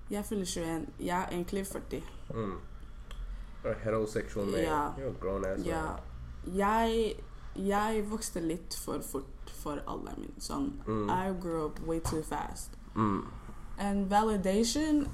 [0.10, 0.88] Jeg fyller 21.
[1.00, 2.04] Jeg er egentlig 40.
[2.34, 2.58] Mm.
[3.64, 4.60] Heterosexual man.
[4.60, 4.90] Ja.
[4.90, 5.82] You're grown ass Ja.
[6.46, 7.16] Jeg
[7.56, 9.26] Jeg vokste litt for fort
[9.64, 10.34] for alderen min.
[10.40, 11.10] Sånn Mm.
[11.10, 12.72] I grew up way too fast.
[12.96, 13.24] Mm.
[13.78, 15.08] And validation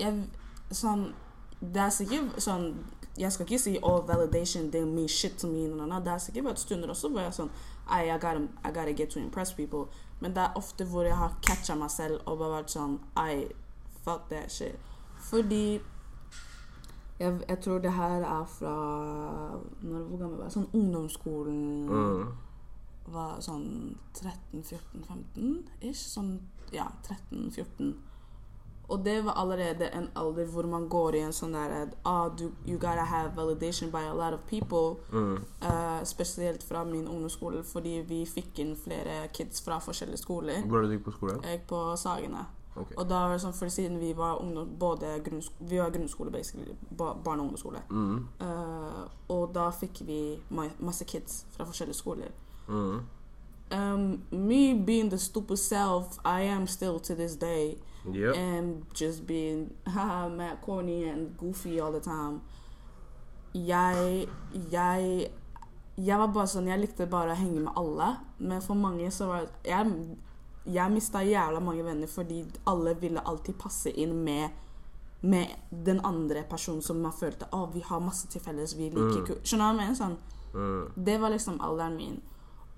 [0.00, 0.28] jeg,
[0.70, 1.14] Sånn
[1.60, 2.68] Det er sikkert sånn
[3.18, 5.64] Jeg skal ikke si oh, validation det mean shit to me.
[5.66, 6.00] No, no, no.
[6.00, 7.50] Det er sikkert vært stunder også hvor jeg er sånn
[7.90, 9.88] I, I, gotta, I gotta get to impress people.
[10.20, 13.48] Men det er ofte hvor jeg har catcha meg selv og bare vært sånn I
[14.04, 14.78] fuck that shit.
[15.30, 15.80] Fordi
[17.18, 18.74] jeg, jeg tror det her er fra
[19.82, 20.52] når, Hvor gammel var jeg?
[20.54, 22.28] Sånn ungdomsskolen Mm.
[23.08, 26.04] var sånn 13-14-15 ish.
[26.12, 26.34] Sånn,
[26.72, 27.94] ja, 13-14.
[28.88, 32.28] Og det var allerede en alder hvor man går i en sånn der at, ah,
[32.32, 34.96] du, You gotta have validation by a lot of people.
[35.12, 35.44] Mm.
[35.62, 40.62] Uh, spesielt fra min ungdomsskole, fordi vi fikk inn flere kids fra forskjellige skoler.
[40.64, 41.36] Hvor er det du gikk på skole?
[41.42, 42.46] Jeg gikk på Sagene.
[42.78, 42.96] Okay.
[42.96, 45.18] Og da var det sånn, for siden vi var ungdom, både
[45.60, 47.82] vi var grunnskole, basically, barne- og ungdomsskole.
[47.90, 48.26] Mm.
[48.40, 52.32] uh, og da fikk vi ma masse kids fra forskjellige skoler.
[52.68, 53.00] Mm.
[53.70, 58.36] Um, me being the stupid self I am still to this day, Yep.
[58.36, 62.40] and just being haha mad corny and goofy all the time.
[63.54, 64.28] Jeg
[64.72, 65.30] Jeg
[65.98, 69.26] Jeg var bare sånn Jeg likte bare å henge med alle, men for mange så
[69.26, 69.92] var Jeg,
[70.66, 74.50] jeg mista jævla mange venner fordi alle ville alltid passe inn med
[75.20, 75.48] med
[75.84, 79.40] den andre personen som man følte Å, vi har masse til felles, vi liker Mm.
[79.42, 79.94] Skjønner du hva jeg mener?
[79.94, 80.16] Sånn
[80.54, 81.04] Mm.
[81.04, 82.20] det var liksom alderen min.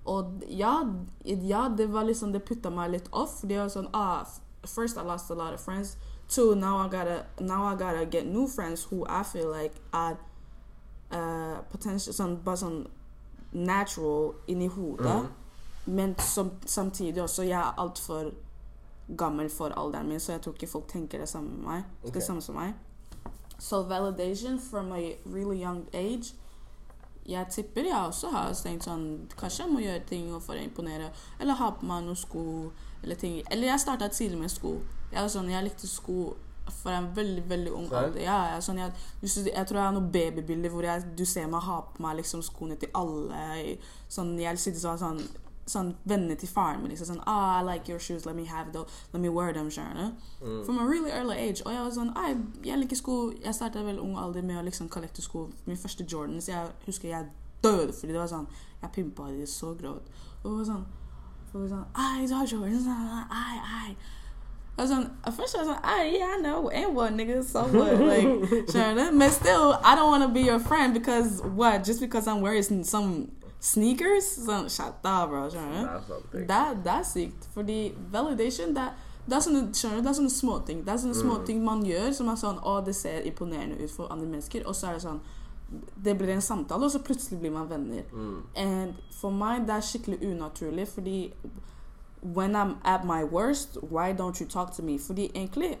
[0.05, 0.83] Og ja,
[1.23, 3.41] ja det var liksom Det putta meg litt off.
[3.41, 4.25] Det var sånn ah,
[4.65, 5.97] First I lost a lot of friends.
[6.29, 10.17] Two, now I gotta now I gotta get new friends who I feel like are
[11.11, 12.87] uh, potential some but some
[13.51, 15.29] natural inni hodet.
[15.85, 18.31] Men som, samtidig også Jeg er altfor
[19.17, 21.83] gammel for alderen min, så jeg tror ikke folk tenker det samme med meg.
[22.03, 22.13] Ok.
[22.13, 22.73] Det samme som meg.
[23.59, 26.35] So validation from a really young age
[27.25, 29.03] jeg tipper jeg også har tenkt sånn
[29.37, 31.11] Kanskje jeg må gjøre ting for å imponere.
[31.39, 32.43] Eller ha på meg noen sko.
[33.03, 34.79] Eller ting Eller jeg starta tidlig med sko.
[35.11, 36.31] Jeg, sånn, jeg likte sko
[36.71, 38.21] fra en veldig veldig ung alder.
[38.23, 41.79] Ja, jeg, sånn, jeg, jeg tror jeg har noen babybilder hvor du ser meg ha
[41.93, 43.77] på meg liksom, skoene til alle.
[44.11, 45.19] Sånn, jeg sitter sånn,
[45.65, 48.45] sånn, sånn Venner til faren min liksom sånn ah, I like your shoes, let me
[48.45, 49.69] have them, let me wear them.
[49.69, 50.45] skjønner du?
[50.45, 50.65] Mm.
[50.65, 51.61] From a really early age.
[51.65, 53.31] Og jeg var sånn «Ai, Jeg liker sko.
[53.43, 55.49] Jeg starta vel ung alder med å liksom kollekte sko.
[55.65, 57.29] Min første Jordans Jeg husker jeg
[57.63, 58.47] døde fordi det var sånn
[58.81, 60.09] Jeg pimpa de så grovt.
[60.43, 60.85] Og det var sånn
[61.51, 62.87] Folk var sånn Ai, du har Jordans?
[63.29, 63.95] Ai, ai.
[64.77, 67.43] Jeg var sånn, at first I was like, ah, yeah, I know, and what, nigga,
[67.43, 68.23] so what, like,
[68.71, 69.19] skjønner du?
[69.19, 71.83] But still, I don't want to be your friend because what?
[71.83, 73.27] Just because I'm wearing some
[73.61, 74.27] sneakers?
[74.45, 75.85] Sånn, shut up, bro, skjønner du?
[75.85, 76.25] Det er sant.
[76.33, 76.45] ikke?
[76.49, 77.47] Det, det er sykt.
[77.53, 77.77] Fordi
[78.13, 78.87] validation det,
[79.27, 80.81] det er sånne, skjønner du, det er sånne småting.
[80.87, 84.09] Det er sånne småting man gjør som er sånn Å, det ser imponerende ut for
[84.11, 84.65] andre mennesker.
[84.67, 85.21] Og så er det sånn
[86.03, 88.03] Det blir en samtale, og så plutselig blir man venner.
[88.11, 88.39] Mm.
[88.59, 91.19] And for meg det er skikkelig unaturlig, fordi
[92.21, 94.97] when I'm at my worst, why don't you talk to me?
[94.99, 95.77] Fordi egentlig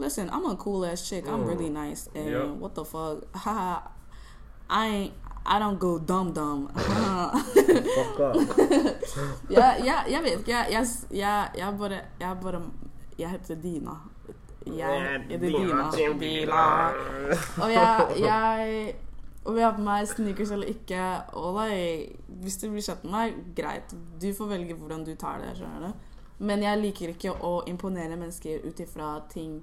[0.00, 1.26] Listen, I'm a cool ass chick.
[1.26, 1.46] I'm Mm.
[1.48, 2.08] really nice.
[2.14, 2.46] And Yeah.
[2.52, 3.24] what the fuck?
[3.34, 3.80] Haha.
[4.70, 5.12] I ain't
[5.48, 6.68] I don't go dumb dumb.
[6.74, 8.36] Fuck up.
[9.50, 10.50] ja, ja, jeg vet ikke.
[10.50, 12.62] Jeg, jeg, jeg, jeg bare Jeg bare
[13.18, 13.90] Jeg heter Dina.
[14.66, 15.90] Jeg heter Dina.
[16.20, 16.64] Dina.
[17.62, 18.94] Og jeg, jeg
[19.44, 21.00] Om jeg har på meg sneakers eller ikke
[21.32, 23.96] like, Hvis du blir kjent med meg, greit.
[24.20, 25.56] Du får velge hvordan du tar det.
[25.56, 25.92] skjønner du?
[26.38, 29.62] Men jeg liker ikke å imponere mennesker ut ifra ting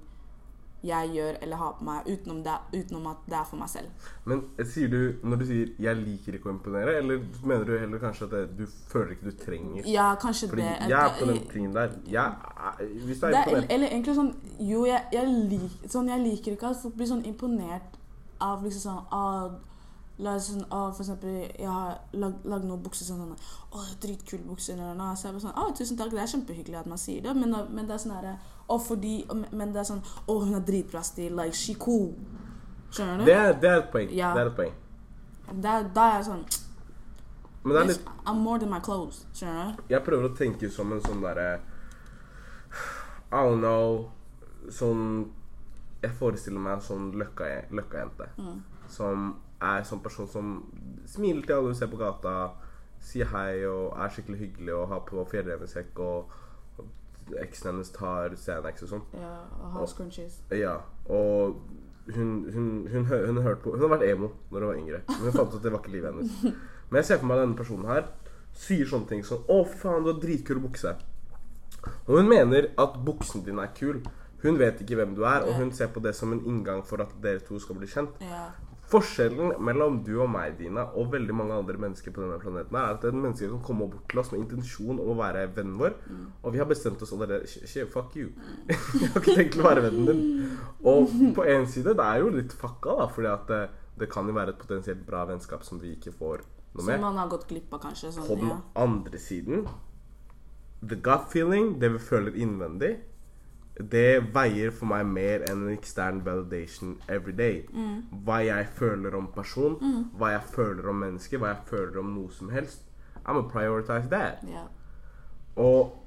[0.85, 4.09] jeg gjør eller har på meg, utenom, det, utenom at det er for meg selv.
[4.25, 7.99] Men sier du, når du sier 'jeg liker ikke å imponere', eller mener du heller
[7.99, 10.89] kanskje at det, du føler ikke du trenger Ja, kanskje Fordi det.
[10.89, 11.89] jeg er på den tingen der.
[12.07, 12.33] Jeg,
[13.05, 16.51] hvis du er er, imponert eller egentlig sånn Jo, jeg, jeg, lik, sånn, jeg liker
[16.51, 17.97] ikke at folk blir sånn imponert
[18.41, 19.59] av liksom sånn av,
[20.17, 23.35] La oss sånn, å, For eksempel, jeg har lag- lagd noen bukser sånn sånn,
[23.73, 24.73] Å, dritkule bukser.
[24.73, 25.15] eller noe.
[25.15, 27.49] Så jeg bare sånn Å, tusen takk, det er kjempehyggelig at man sier det, men,
[27.51, 31.03] men det er sånn herre Å, fordi Men det er sånn Å, hun er dritbra
[31.05, 31.35] stil.
[31.37, 32.13] Like, she cool.
[32.91, 33.25] Skjønner du?
[33.27, 34.11] det, er, det er et poeng.
[34.15, 34.33] Ja.
[34.33, 34.73] Det er et poeng.
[35.61, 36.45] Da, er jeg sånn
[37.65, 39.23] Men det er litt I'm more than my clothes.
[39.37, 39.83] Skjønner du?
[39.93, 41.49] Jeg prøver å tenke som en sånn derre
[43.31, 44.11] I don't know
[44.73, 45.03] Sånn
[46.01, 48.27] Jeg forestiller meg en sånn løkka- løkka-jente.
[48.37, 48.57] Mm.
[48.89, 50.49] Som er sånn person som
[51.09, 52.51] smiler til alle hun ser på gata.
[53.05, 56.31] sier hei og er skikkelig hyggelig og har på fjellrevesekk og, og
[57.41, 59.07] eksen hennes tar Xanax og sånn.
[59.17, 60.37] Ja, og ha scrunchies.
[60.53, 60.75] Ja,
[61.09, 61.61] og
[62.13, 65.01] hun, hun, hun, hun, har hørt på, hun har vært emo når hun var yngre,
[65.09, 66.61] men hun fant ut at det var ikke livet hennes.
[66.85, 68.03] Men jeg ser for meg denne personen her
[68.55, 70.93] sier sånne ting som 'Å, faen, du har dritkul bukse'.
[72.05, 74.03] Og hun mener at buksen din er kul.
[74.43, 77.01] Hun vet ikke hvem du er, og hun ser på det som en inngang for
[77.01, 78.21] at dere to skal bli kjent.
[78.21, 78.51] Ja.
[78.91, 82.93] Forskjellen mellom du og meg, Dina, og veldig mange andre mennesker på denne planeten, er
[82.93, 85.79] at det er mennesker som kommer bort til oss med intensjon om å være vennen
[85.79, 85.95] vår,
[86.43, 88.29] og vi har bestemt oss allerede "Sh- fuck you.
[88.69, 90.57] jeg har ikke tenkt å være vennen din.
[90.83, 93.61] Og på en side, det er jo litt fucka, da, fordi at det,
[93.99, 96.45] det kan jo være et potensielt bra vennskap som vi ikke får
[96.75, 98.11] noe Som man har gått glipp av, kanskje.
[98.11, 98.61] Sånn, På den ja.
[98.85, 99.65] andre siden
[100.85, 102.99] The gut feeling, det vi føler innvendig,
[103.79, 107.65] det veier for meg mer enn en ekstern validation every day.
[108.25, 109.75] Hva jeg føler om person,
[110.15, 112.85] hva jeg føler om mennesker, hva jeg føler om noe som helst.
[113.25, 114.43] I'm a prioritize that.
[114.47, 114.67] Yeah.
[115.55, 116.01] Og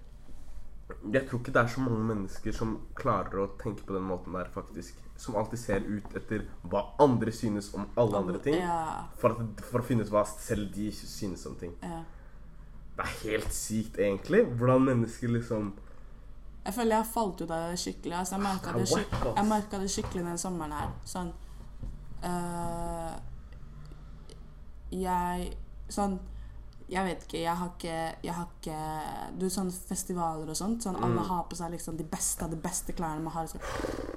[1.12, 4.36] jeg tror ikke det er så mange mennesker som klarer å tenke på den måten
[4.36, 4.96] der, faktisk.
[5.18, 8.60] Som alltid ser ut etter hva andre synes om alle andre ting.
[8.62, 9.10] Yeah.
[9.18, 11.74] For, at, for å finne ut hva selv de synes om ting.
[11.82, 12.06] Yeah.
[12.96, 14.46] Det er helt sykt, egentlig.
[14.58, 15.74] Hvordan mennesker liksom
[16.68, 18.14] Jeg føler jeg har falt ut av det skikkelig.
[18.18, 19.12] Altså, jeg merka det, skik
[19.80, 20.90] det skikkelig den sommeren her.
[21.08, 21.30] Sånn
[22.28, 23.14] øh,
[24.92, 25.46] Jeg
[25.88, 26.18] Sånn
[26.92, 27.40] Jeg vet ikke.
[27.40, 28.82] Jeg har ikke, jeg har ikke
[29.40, 30.84] Du sånn festivaler og sånt.
[30.84, 33.48] Sånn Alle har på seg liksom de beste av de beste klærne man har.
[33.48, 33.64] Så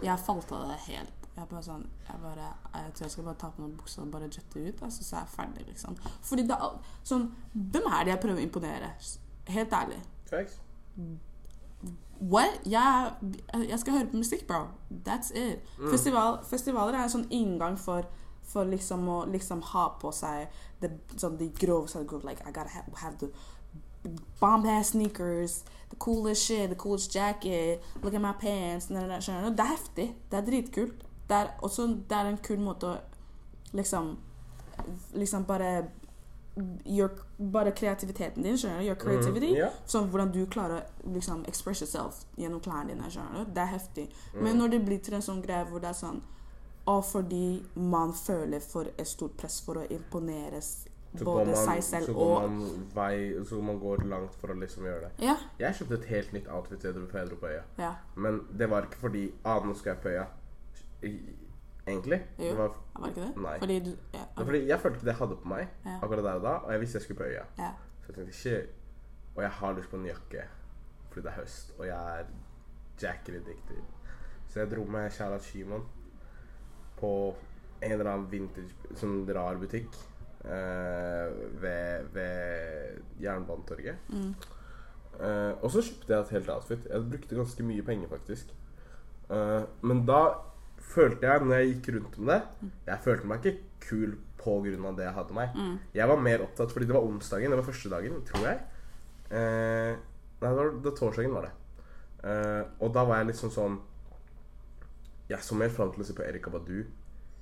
[0.04, 1.32] Jeg falt av det helt.
[1.40, 4.12] Jeg bare sånn Jeg bare Jeg tror jeg skal bare ta på noen bukser og
[4.12, 4.88] bare jette ut.
[4.90, 5.96] Altså, så er jeg ferdig, liksom.
[6.20, 8.96] Fordi det er sånn Hvem er det jeg prøver å imponere?
[9.56, 10.04] Helt ærlig.
[12.22, 12.60] What?
[12.70, 13.12] Jeg,
[13.70, 14.68] jeg skal høre på musikk, bro.
[15.08, 15.60] That's it.
[15.90, 18.06] Festival, festivaler er en sånn inngang for,
[18.46, 22.70] for liksom å liksom ha på seg det, sånn de grove sånn, like, I gotta
[22.70, 23.32] have, have the
[24.40, 28.88] bomb ass sneakers, the coolest shit, the coolest jacket, look at my pants?
[28.88, 30.12] Det er heftig.
[30.30, 31.06] Det er dritkult.
[31.30, 33.00] Det er også det er en kul måte å
[33.78, 34.18] liksom
[35.14, 35.92] Liksom bare
[36.84, 37.10] Gjør
[37.54, 38.88] bare kreativiteten din, skjønner du?
[38.90, 39.54] Your creativity.
[39.56, 39.70] ja.
[39.88, 43.08] Sånn hvordan du klarer å liksom express yourself gjennom klærne dine.
[43.08, 43.54] skjønner du?
[43.56, 44.08] Det er heftig.
[44.34, 44.44] Mm.
[44.44, 46.22] Men når det blir til en sånn greie hvor det er sånn
[46.92, 51.84] Og fordi man føler for et stort press for å imponere Så både man, seg
[51.84, 55.12] selv så går og man vei Så man går langt for å liksom gjøre det.
[55.24, 55.46] Yeah.
[55.60, 57.64] Jeg kjøpte et helt nytt outfit til Pedro på øya.
[57.80, 57.96] Yeah.
[58.16, 60.28] Men det var ikke fordi ah, nå skal jeg på øya.
[61.92, 62.20] Egentlig.
[62.40, 62.44] Jo.
[62.44, 63.44] Det var, Var det ikke det?
[63.46, 63.56] Nei.
[63.60, 64.24] Fordi du ja.
[64.38, 65.96] det fordi jeg følte ikke det jeg hadde på meg Ja.
[66.02, 67.46] akkurat der og da, og jeg visste jeg skulle på øya.
[67.60, 67.72] ja.
[68.02, 68.70] Så jeg tenkte shit.
[69.36, 70.44] Og jeg har lyst på en jakke
[71.12, 72.26] fordi det er høst, og jeg er
[73.02, 73.82] jacket addicted.
[74.48, 75.84] Så jeg dro med Charlotte Shimon
[77.00, 77.36] på
[77.82, 79.96] en eller annen vintage, sånn rar butikk
[80.46, 83.96] eh, ved, ved Jernbanetorget.
[84.14, 84.34] Mm.
[85.20, 86.88] Eh, og så kjøpte jeg et helt outfit.
[86.90, 88.54] Jeg brukte ganske mye penger, faktisk.
[89.32, 90.22] Uh, men da
[90.92, 95.06] følte jeg, når jeg gikk rundt med det Jeg følte meg ikke kul av det
[95.06, 95.54] jeg hadde meg.
[95.54, 95.74] Mm.
[95.94, 97.52] Jeg var mer opptatt fordi det var onsdagen.
[97.52, 98.58] Det var første dagen, tror jeg.
[99.30, 99.92] Eh,
[100.42, 101.52] nei, det var, det torsdagen var det.
[102.26, 103.78] Eh, og da var jeg liksom sånn
[105.30, 106.82] Jeg så mer fram til å se på Erika Badu.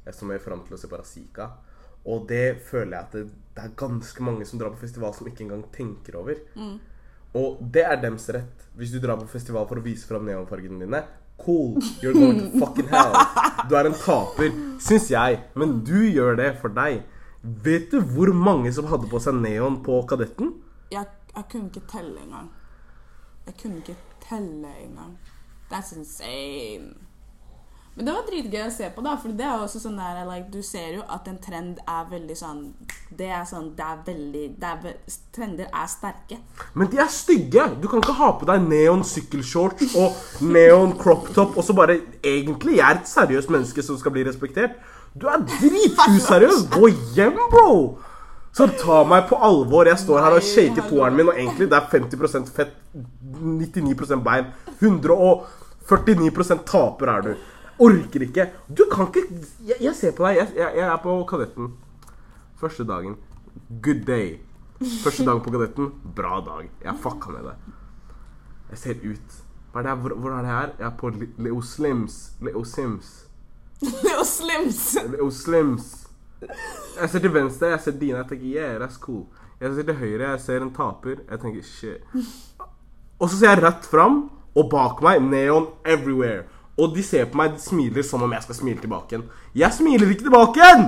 [0.03, 1.47] Jeg så mer fram til å se på Razika.
[2.03, 3.23] Og det føler jeg at det,
[3.55, 6.43] det er ganske mange som drar på festival som ikke engang tenker over.
[7.39, 8.67] Og det er dems rett.
[8.77, 11.01] Hvis du drar på festival for å vise fram neonfargene dine,
[11.45, 11.79] cool.
[12.01, 13.13] You're going to fucking hell.
[13.69, 15.39] Du er en taper, syns jeg.
[15.55, 17.03] Men du gjør det for deg.
[17.41, 20.53] Vet du hvor mange som hadde på seg neon på Kadetten?
[20.91, 22.49] Jeg, jeg kunne ikke telle engang.
[23.45, 23.95] Jeg kunne ikke
[24.29, 25.13] telle engang.
[25.71, 27.08] That's insane.
[27.99, 29.13] Men det var dritgøy å se på, da.
[29.19, 32.37] For det er også sånn der like, Du ser jo at en trend er veldig
[32.39, 32.61] sånn
[33.19, 34.93] Det er sånn Det er veldig det er,
[35.35, 36.37] Trender er sterke.
[36.79, 37.65] Men de er stygge!
[37.83, 41.99] Du kan ikke ha på deg neon sykkelshorts og neon crop top og så bare
[42.23, 44.79] Egentlig, jeg er et seriøst menneske som skal bli respektert.
[45.19, 46.69] Du er drituseriøs!
[46.71, 47.99] Gå hjem, bro!
[48.55, 49.87] Så ta meg på alvor.
[49.91, 54.49] Jeg står her og shaker toeren min, og egentlig det er 50% fett, 99% bein.
[54.79, 57.33] 149% taper er du.
[57.79, 58.49] Orker ikke.
[58.67, 59.25] Du kan ikke
[59.65, 60.41] Jeg, jeg ser på deg.
[60.41, 61.73] Jeg, jeg, jeg er på Kadetten.
[62.59, 63.15] Første dagen.
[63.83, 64.39] Good day.
[65.03, 65.93] Første dagen på Kadetten.
[66.15, 66.67] Bra dag.
[66.83, 67.55] Jeg fucka med det.
[68.69, 69.39] Jeg ser ut.
[69.71, 69.97] Hva er det?
[70.03, 70.75] Hvor, hvor er det her?
[70.79, 72.21] Jeg er på Leo Slims.
[72.41, 73.29] Leo Sims.
[73.79, 74.97] Leo slims!
[75.07, 76.07] Leo Slims.
[76.99, 78.23] Jeg ser til venstre, jeg ser Dina.
[78.23, 79.25] Jeg tenker yeah, that's cool.
[79.59, 81.21] Jeg ser til høyre, jeg ser en taper.
[81.29, 82.19] Jeg tenker shit.
[83.19, 84.21] Og så ser jeg rett fram,
[84.55, 86.45] og bak meg neon everywhere.
[86.79, 89.25] Og de ser på meg, de smiler som om jeg skal smile tilbake igjen.
[89.57, 90.85] Jeg smiler ikke tilbake igjen!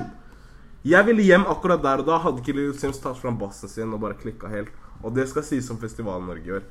[0.88, 2.16] Jeg ville hjem akkurat der og da.
[2.24, 4.72] Hadde ikke Little Sims tatt fram bassen sin og bare klikka helt.
[5.04, 6.64] Og det skal sies om festivalen Norge gjør.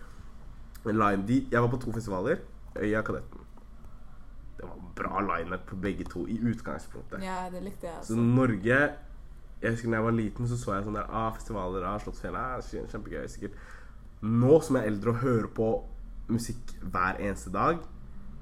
[0.88, 1.44] Line, D.
[1.52, 2.40] jeg var på to festivaler.
[2.80, 3.44] Øya Kadetten.
[4.58, 7.22] Det var bra lineup på begge to i utgangspunktet.
[7.24, 7.94] Ja, det likte jeg.
[8.02, 8.16] Så Altså.
[8.22, 8.80] Norge
[9.62, 12.36] Jeg husker da jeg var liten, så så jeg sånn der ah, Festivaler, ah, Slottsfjell,
[12.36, 13.58] ah, kjempe- kjempegøy, sikkert.
[14.22, 15.66] Nå som jeg er eldre og hører på
[16.32, 17.82] musikk hver eneste dag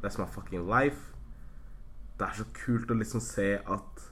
[0.03, 1.15] That's my fucking life.
[2.19, 4.05] Det er så kult å liksom se at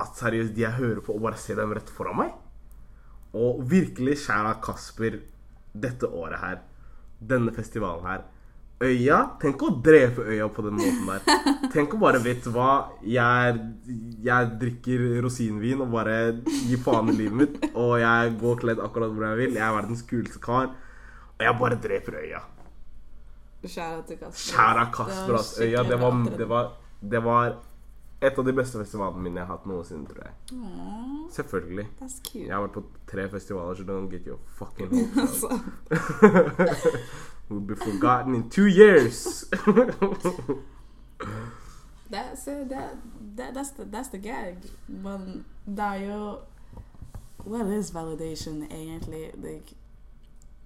[0.00, 2.30] At seriøst, de jeg hører på, og bare ser dem rett foran meg.
[3.36, 5.18] Og virkelig skjæra Kasper
[5.76, 6.62] dette året her.
[7.20, 8.22] Denne festivalen her.
[8.80, 11.42] Øya Tenk å drepe øya på den måten der.
[11.74, 12.70] Tenk å bare, vet hva
[13.04, 13.58] Jeg,
[14.24, 16.16] jeg drikker rosinvin og bare
[16.64, 17.58] gir faen i livet mitt.
[17.74, 19.60] Og jeg går kledd akkurat hvor jeg vil.
[19.60, 20.72] Jeg er verdens kuleste kar.
[21.36, 22.40] Og jeg bare dreper øya.
[23.64, 24.54] Skjæra til Kasper.
[24.56, 25.58] Kjære Kasper, ass.
[25.60, 26.72] Øya, det var, det, var,
[27.10, 27.56] det var
[28.22, 30.32] et av de beste festivalene mine jeg har hatt noensinne, tror jeg.
[30.52, 31.86] Aww, Selvfølgelig.
[32.34, 35.60] Jeg har vært på tre festivaler, så don't get your fucking hopes up.
[37.50, 39.44] We'll be forgotten in two years.
[42.10, 42.94] that's, it, that,
[43.36, 44.56] that, that's, the, that's the gag.
[44.86, 46.38] Men det er jo
[47.46, 49.30] What is validation, egentlig?
[49.34, 49.74] Like,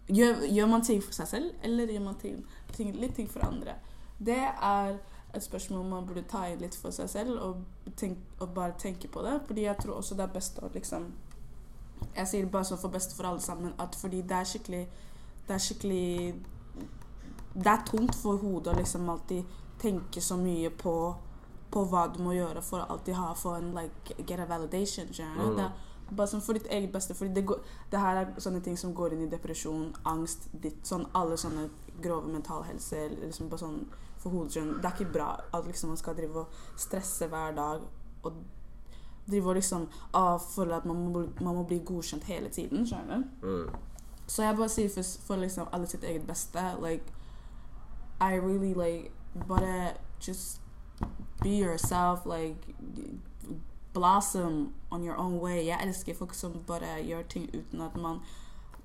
[0.09, 2.45] gjør, gjør man ting for seg selv, eller gjør man ting,
[2.77, 3.77] ting, litt ting for andre?
[4.19, 4.97] Det er
[5.35, 7.63] et spørsmål man burde ta inn litt for seg selv og,
[7.99, 9.41] tenk, og bare tenke på det.
[9.47, 11.13] Fordi jeg tror også det er best å liksom
[12.15, 14.83] Jeg sier bare sånn for beste for alle sammen at fordi det er skikkelig
[15.47, 16.35] Det er skikkelig
[17.55, 20.95] Det er tungt for hodet å liksom alltid tenke så mye på
[21.75, 25.09] på hva du må gjøre for å alltid ha for en like, get a validation.
[25.11, 25.57] Mm.
[25.59, 25.65] Det
[26.17, 27.15] bare sånn for ditt eget beste.
[27.15, 27.61] For det, går,
[27.93, 31.69] det her er sånne ting som går inn i depresjon, angst, ditt, sånn alle sånne
[32.03, 33.09] grove mental helse.
[33.21, 33.79] liksom bare sånn
[34.23, 34.77] for hodeskjønn.
[34.81, 37.85] Det er ikke bra at liksom man skal drive og stresse hver dag
[38.25, 38.45] og
[39.27, 40.39] drive og liksom ah,
[40.77, 42.87] at man må, man må bli godkjent hele tiden.
[42.87, 43.47] skjønner du?
[43.47, 43.69] Mm.
[44.27, 47.13] Så jeg bare sier for, for liksom alle sitt eget beste like
[48.21, 49.13] I really like
[49.49, 50.61] bare just
[51.43, 52.75] be yourself like
[53.95, 55.67] blossom on your own way.
[55.67, 58.19] Jeg elsker folk som bare gjør ting uten at man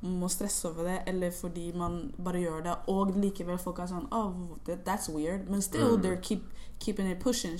[0.01, 4.07] må stresse over det eller fordi man bare gjør det og likevel folk er sånn
[4.15, 4.33] oh
[4.65, 5.49] that, that's weird.
[5.49, 6.01] Men still Mm.
[6.03, 6.39] they're keep,
[6.79, 7.57] keeping it pushing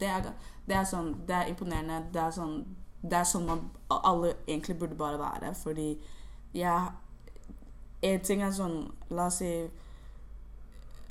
[0.00, 0.32] det er,
[0.66, 2.02] det er sånn det er imponerende.
[2.12, 2.64] Det er sånn
[3.02, 5.98] det er sånn man alle egentlig burde bare være fordi
[6.54, 6.88] jeg
[8.02, 9.68] en ting er sånn La oss si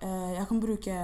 [0.03, 0.97] uh, Jeg kan bruke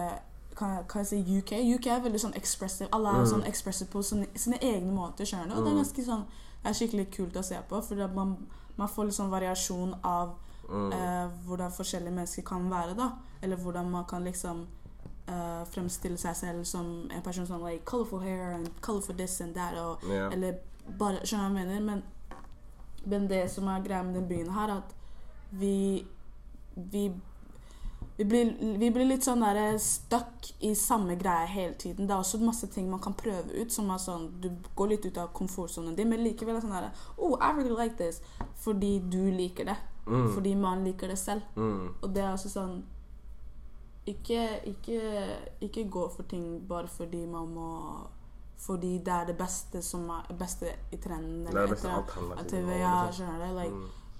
[0.70, 1.52] jeg, kan jeg si UK?
[1.76, 2.90] UK er veldig sånn expressive.
[2.94, 3.28] Alle er Mm.
[3.32, 5.26] sånn expressive på sine, sine egne måter.
[5.26, 5.52] skjønner?
[5.58, 5.84] Og det er Mm.
[5.84, 6.26] ganske sånn
[6.64, 8.38] Det er skikkelig kult å se på, for man,
[8.78, 10.36] man får litt sånn variasjon av
[10.70, 10.94] Mm.
[10.94, 12.96] eh, hvordan forskjellige mennesker kan være.
[12.96, 14.68] da Eller hvordan man kan liksom
[15.28, 19.56] eh, fremstille seg selv som en person som like colorful hair and colorful this and
[19.56, 19.74] that.
[19.78, 20.32] Og, yeah.
[20.34, 20.54] eller
[21.00, 21.80] bare Skjønner du hva jeg mener?
[21.82, 22.04] Men,
[23.06, 24.94] men det som er greia med den byen her, at
[25.52, 26.06] vi
[26.76, 27.12] Vi,
[28.22, 32.06] vi, blir, vi blir litt sånn der stuck i samme greie hele tiden.
[32.08, 35.06] Det er også masse ting man kan prøve ut som er sånn Du går litt
[35.10, 38.22] ut av komfortsonen din, men likevel er sånn der Oh, I really like this.
[38.62, 39.78] Fordi du liker det.
[40.06, 40.28] Mm.
[40.36, 41.42] Fordi man liker det selv.
[41.56, 41.96] Mm.
[42.02, 42.84] Og det er også sånn
[44.12, 45.00] ikke, ikke,
[45.62, 47.70] ikke gå for ting bare fordi man må
[48.62, 51.46] Fordi det er det beste som er beste i trenden.
[51.48, 52.74] Det er det beste alternativet.
[52.74, 53.60] at- Ja, skjønner du?
[53.60, 53.74] Like,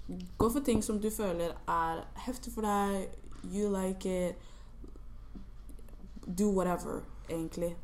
[0.08, 0.18] Mm.
[0.38, 3.08] Gå for ting som du føler er heftig for deg.
[3.50, 4.36] You like it.
[6.38, 7.74] Do whatever, egentlig.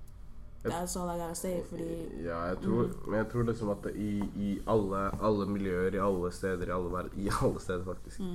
[0.62, 1.62] That's all I gotta say.
[1.70, 5.98] Fordi Ja, jeg tror, men jeg tror liksom at i, i alle, alle miljøer, i
[5.98, 8.34] alle steder, i alle, verden, i alle steder faktisk mm,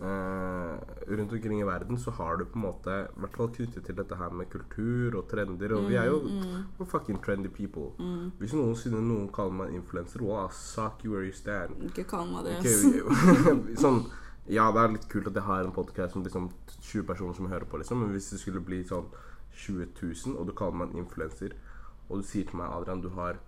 [0.00, 0.78] eh,
[1.10, 3.96] Rundt omkring i verden så har du på en måte I hvert fall knyttet til
[3.96, 5.74] dette her med kultur og trender.
[5.74, 7.90] Og vi er jo mm, fucking trendy people.
[7.98, 8.30] mm.
[8.38, 11.82] Hvis noensinne noen kaller meg influenser, well, suck you where you stand.
[11.82, 12.58] Ikke kall meg det.
[12.58, 14.04] Okay, sånn
[14.48, 17.48] Ja, det er litt kult at jeg har en podcast med liksom 20 personer som
[17.50, 18.02] hører på, liksom.
[18.02, 19.08] Men hvis det skulle bli sånn
[19.56, 21.56] 20 000, og du kaller meg en influenser,
[22.08, 23.40] og du sier til meg, Adrian, du har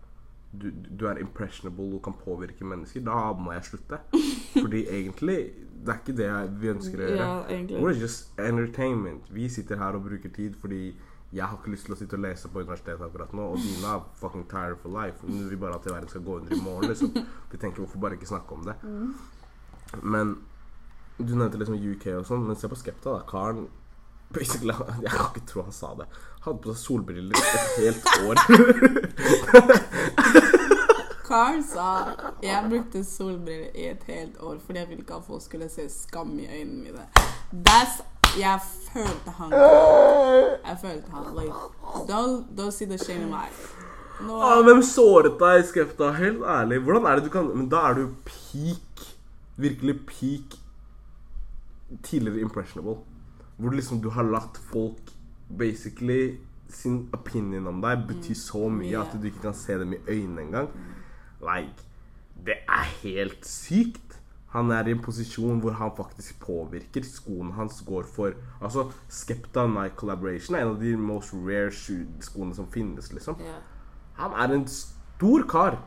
[0.53, 4.01] du, du er impressionable og kan påvirke mennesker, da må jeg slutte.
[4.63, 5.39] Fordi egentlig
[5.79, 6.31] Det er ikke det
[6.61, 7.27] vi ønsker å gjøre.
[7.53, 7.83] Yeah.
[7.83, 9.29] We're just entertainment.
[9.31, 10.97] Vi sitter her og bruker tid fordi
[11.31, 13.93] jeg har ikke lyst til å sitte og lese på universitetet akkurat nå, og Dina
[13.95, 15.21] er fucking tired for life.
[15.23, 17.13] Hun vil bare at verden skal gå under i morgen, liksom.
[17.53, 18.75] Vi tenker hvorfor bare ikke snakke om det.
[20.03, 20.35] Men
[21.19, 23.21] du nevnte liksom UK og sånn, men se på Skepta, da.
[23.29, 23.67] Karen
[24.35, 26.05] Basically, Jeg kan ikke tro han sa det.
[26.45, 28.37] Hadde på seg solbriller et helt år.
[31.29, 31.87] Carl sa
[32.41, 35.85] jeg brukte solbriller i et helt år fordi jeg ville ikke at folk skulle se
[35.93, 37.05] skam i øynene mine.
[37.67, 37.99] That's,
[38.39, 38.61] jeg
[38.93, 39.53] følte han.
[39.53, 41.29] Jeg følte han.
[41.37, 41.53] Like,
[42.09, 43.49] don't, don't see the shame in my.
[44.25, 46.11] Nå, Ah, hvem såret deg, Skepta?
[46.17, 46.81] Helt ærlig.
[46.85, 49.05] Hvordan er det du kan Men da er du peak.
[49.57, 50.57] Virkelig peak
[52.03, 52.99] tidligere impressionable.
[53.57, 55.11] Hvor liksom du har latt folk
[55.59, 59.07] basically sin opinion om deg bety så mye yeah.
[59.07, 60.69] at du ikke kan se dem i øynene engang.
[61.41, 61.87] Like
[62.47, 64.21] Det er helt sykt.
[64.49, 67.05] Han er i en posisjon hvor han faktisk påvirker.
[67.05, 68.33] Skoene hans går for
[68.63, 71.73] Altså, Skepta Nike Collaboration er en av de most rare
[72.21, 73.37] skoene som finnes, liksom.
[73.41, 73.61] Yeah.
[74.19, 75.79] Han er en stor kar.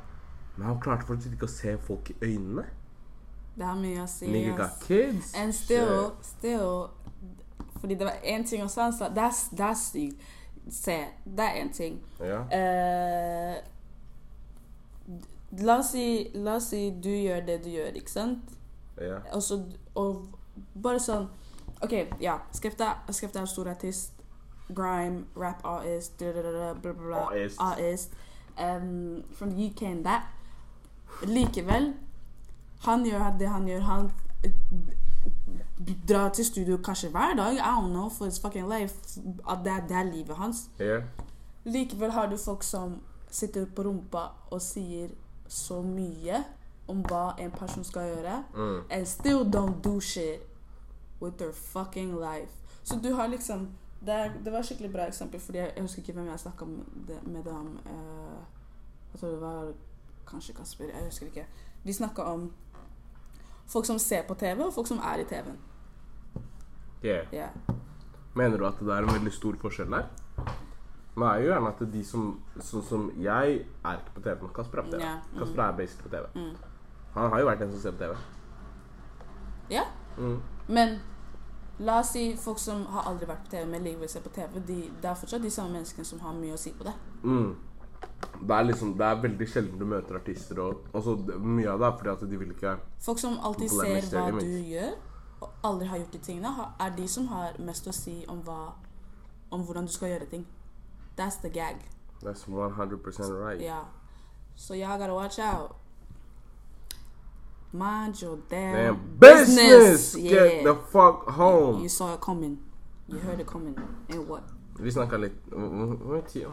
[0.58, 2.68] Men han klarte fortsatt ikke å se folk i øynene.
[3.56, 4.28] Det har mye å si.
[4.32, 5.34] Nigga got kids.
[5.36, 6.88] And still, still
[7.82, 10.16] Fordi det var én ting også han sa Det er, det er sykt.
[10.70, 12.00] Se, det er én ting.
[12.20, 12.40] Ja.
[12.46, 13.56] Uh,
[15.66, 18.40] la, oss si, la oss si du gjør det du gjør, ikke sant?
[19.02, 19.18] ja.
[19.34, 19.58] Og, så,
[19.96, 20.28] og
[20.84, 21.26] bare sånn
[21.82, 22.38] OK, ja.
[22.54, 24.14] Skepta, Skepta er stor artist.
[24.70, 27.58] Grime, rap artist, bla, bla, bla, Artist.
[27.60, 28.14] artist.
[28.58, 30.30] Um, from the UK and that.
[31.26, 31.94] Likevel,
[32.86, 33.80] han gjør det han gjør.
[33.82, 34.12] Han
[34.44, 34.52] eh,
[36.10, 37.54] drar til studio kanskje hver dag.
[37.54, 38.96] I don't know, for his fucking life.
[39.50, 40.70] At det, det er livet hans.
[40.82, 41.04] Yeah.
[41.66, 43.02] Likevel har du folk som
[43.32, 44.18] sitter på rumpa
[44.52, 45.10] og sier
[45.48, 46.44] så mye
[46.88, 48.82] om hva en person skal gjøre, Mm.
[48.90, 50.42] and still don't do shit
[51.22, 52.52] with their fucking life.
[52.84, 53.70] Så du har liksom
[54.06, 56.40] Det, er, det var et skikkelig bra eksempel, fordi jeg, jeg husker ikke hvem jeg
[56.40, 58.42] snakka med dem uh,
[59.14, 59.72] Jeg tror det var
[60.28, 60.84] kanskje Kasper.
[60.86, 61.46] Jeg husker ikke.
[61.84, 62.52] Vi snakka om
[63.72, 65.60] folk som ser på TV, og folk som er i TV-en.
[67.04, 67.28] Yeah.
[67.34, 67.50] yeah.
[68.36, 70.10] Mener du at det er en veldig stor forskjell der?
[71.16, 72.28] Men det er jo gjerne at de som
[72.62, 75.02] Sånn som jeg er ikke på TV, men Kasper er på TV.
[75.04, 75.24] Yeah.
[75.32, 75.40] mm.
[75.40, 76.28] Kasper er basically på TV.
[76.36, 76.52] Mm.
[77.16, 78.16] Han har jo vært den som ser på TV.
[79.72, 79.88] ja.
[80.18, 80.42] Mm.
[80.68, 81.00] Men
[81.80, 84.60] la oss si folk som har aldri vært på TV, men likevel ser på TV.
[84.68, 86.94] De, det er fortsatt de samme menneskene som har mye å si på det.
[87.24, 87.56] Mm.
[88.42, 91.88] Det er liksom Det er veldig sjelden du møter artister, og altså, mye av det
[91.88, 94.96] er fordi at de vil ikke Folk som alltid ser hva du gjør,
[95.42, 98.74] og aldri har gjort de tingene, er de som har mest å si om, hva,
[99.52, 100.46] om hvordan du skal gjøre ting.
[101.18, 101.82] That's the gag.
[102.24, 103.60] That's 100% right.
[103.60, 103.86] Yeah.
[104.56, 105.76] So y'all gotta watch out.
[107.74, 110.16] Mind your damn, Damn business!
[110.18, 110.32] Yeah.
[110.32, 111.82] Get the fuck home!
[111.82, 112.60] You saw it coming.
[113.08, 113.76] You heard it coming.
[114.10, 114.44] And what?
[114.80, 115.34] Vi snakka litt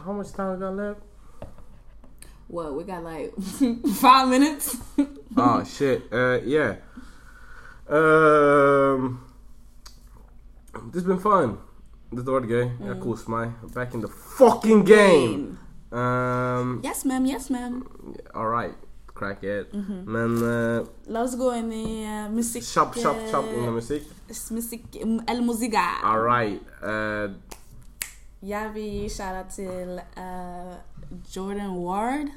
[0.05, 1.01] How much time we got left?
[2.49, 2.73] What?
[2.75, 3.31] We got like
[4.01, 4.75] five minutes.
[5.37, 6.01] oh shit.
[6.11, 6.75] Uh, yeah.
[7.89, 9.19] Um,
[10.91, 11.57] this has been fun.
[12.11, 12.69] Dette var gøy.
[12.85, 13.01] Jeg Mm.
[13.01, 13.51] cool smile.
[13.73, 15.57] Back in the fucking game!
[15.91, 17.25] Um, Yes, ma'am.
[17.25, 17.83] Yes, ma'am.
[18.35, 18.73] all right.
[19.13, 19.71] Crack it.
[19.73, 20.11] Mm-hmm.
[20.11, 22.63] Men uh, La oss gå inn i uh, musikk...
[22.63, 24.03] kjapp, kjapp, kjapp under musikk.
[24.29, 24.83] s- Musikk...
[25.27, 25.85] El musica.
[26.03, 26.61] All right.
[26.83, 27.29] Uh,
[28.41, 29.09] Jeg vil gi
[29.55, 30.73] til uh,
[31.31, 32.27] Jordan Ward.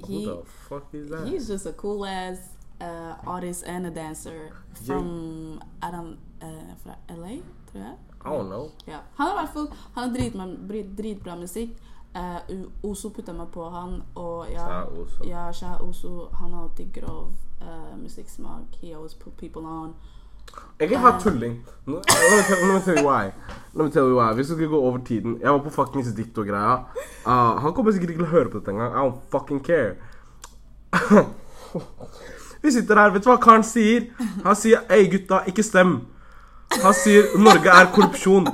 [0.00, 1.28] who He, the fuck is that?
[1.28, 2.38] he's just a cool ass
[2.80, 4.50] uh, artist and a dancer
[4.86, 7.40] from Adam uh, fra LA,
[7.70, 7.96] tror jeg.
[8.24, 8.70] I don't know.
[8.86, 8.98] Ja.
[9.16, 11.70] Han har i hvert fall Han har dritbra, drit- dritbra musikk.
[12.16, 15.24] Uh, Oso putta meg på han, og ja, Shah Oso.
[15.28, 18.76] ja Oso han har alltid grov uh, musikksmak.
[18.82, 19.94] He always put people on.
[20.80, 21.64] Jeg er bare tulling.
[21.86, 23.30] Let me tell- you why.
[23.74, 24.34] Let me tell you why.
[24.34, 26.76] Hvis du skulle gå over tiden Jeg var på fuckings og greia,
[27.26, 28.92] Uh, han kommer sikkert ikke til å høre på dette engang.
[28.92, 29.94] I don't fucking care.
[32.62, 34.06] Vi sitter her, vet du hva karen sier?
[34.44, 36.00] Han sier 'Ei, gutta, ikke stem'.
[36.82, 38.48] Han sier 'Norge er korrupsjon'.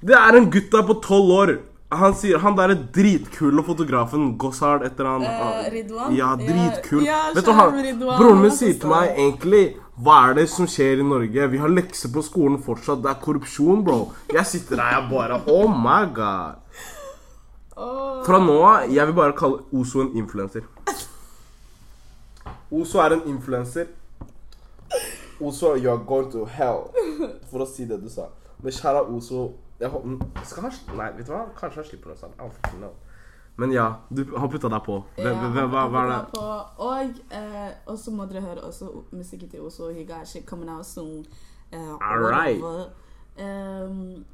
[0.00, 1.56] Det er en gutta på tolv år.
[1.92, 6.14] Han sier han der er dritkule fotografen Gossard etter han Eh, Ridwan?
[6.16, 7.02] Ja, dritkul.
[7.04, 9.62] Ja, Vet du, han, Ridwan, broren min er sier til meg egentlig
[10.02, 11.48] Hva er det som skjer i Norge?
[11.52, 13.02] Vi har lekser på skolen fortsatt.
[13.04, 13.98] Det er korrupsjon, bro.
[14.32, 16.60] Jeg sitter der jeg bare Oh my god.
[18.26, 20.64] Fra nå av jeg vil bare kalle Ozo en influenser.
[22.72, 23.86] Ozo er en influenser.
[25.40, 26.86] Ozo, you are going to hell.
[27.50, 28.28] For å si det du sa.
[28.62, 29.50] Men kjære Ozo
[29.90, 30.18] han,
[30.96, 31.46] Nei, vet du hva?
[31.58, 33.08] Kanskje han slipper noe sånt.
[33.56, 34.98] Men ja, du, han putta deg på.
[35.16, 36.20] Hvem, Ja, hvem, hva, hva er det?
[36.32, 36.44] På,
[36.86, 37.00] og
[37.36, 39.90] eh, så må dere høre også musikken til Oso.
[40.24, 41.26] Shit coming out soon.
[41.72, 42.62] Uh, Alright.
[43.38, 44.24] Um,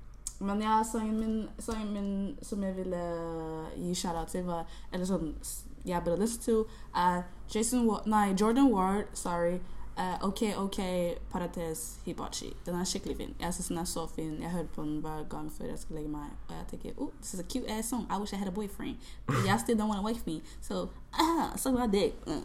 [0.40, 3.03] men ja, sangen min, sangen min som jeg ville
[3.76, 5.34] gi shout-out til, var Eller sånn
[5.86, 7.22] jeg bare lyst til, er
[7.55, 9.59] Jason Wa Nei, Jordan Ward, sorry.
[9.99, 10.78] Eh, OK, OK,
[11.32, 12.57] parates Hibachi.
[12.66, 13.34] Den er skikkelig fin.
[13.40, 14.42] Jeg syns den er så fin.
[14.42, 16.30] Jeg hører på den hver gang før jeg skal legge meg.
[16.49, 18.07] Og jeg tenker oh, this is a cute ass song.
[18.11, 18.96] I wish I had a boyfriend.
[19.26, 20.42] But y'all still don't want to wake me.
[20.61, 22.14] So, ah, suck my dick.
[22.26, 22.40] Uh.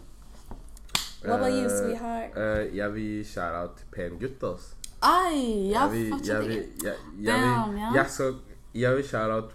[1.26, 2.32] What about you, Eh, sweetheart?
[2.36, 4.76] Uh, jeg vil shout-out til pen gutt, ass.
[5.02, 7.92] Ai, jeg Jeg vil, fortsatt jeg ikke jeg, jeg Damn, ja.
[7.94, 8.36] jeg skal,
[8.76, 9.54] jeg vil shout-out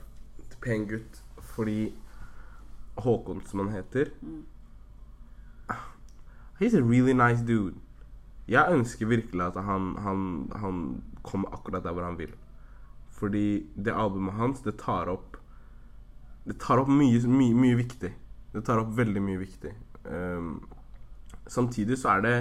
[0.50, 1.94] til pen gutt fordi
[2.98, 4.04] Håkon, som han heter
[6.60, 7.74] He's a really nice dude.
[8.48, 10.20] Jeg ønsker virkelig at han, han,
[10.56, 10.78] han
[11.22, 12.32] kommer akkurat der hvor han vil.
[13.18, 15.36] Fordi det albumet hans, det tar opp
[16.48, 18.12] Det tar opp mye, mye, mye viktig.
[18.54, 19.74] Det tar opp veldig mye viktig.
[20.08, 20.62] Um,
[21.46, 22.36] samtidig så er det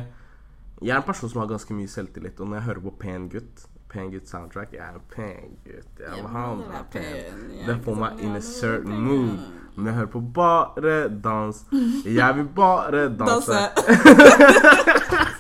[0.81, 3.27] Jeg er en person som har ganske mye selvtillit, og når jeg hører på Pen
[3.33, 5.99] Gutt Pen Gutt soundtrack Jeg er en pen gutt.
[5.99, 7.45] Jeg vil ha det meg pen.
[7.67, 9.39] Det får meg in a er certain mood.
[9.75, 11.65] Men jeg hører på bare dans.
[12.05, 13.63] Jeg vil bare danse.
[13.77, 15.33] Danse.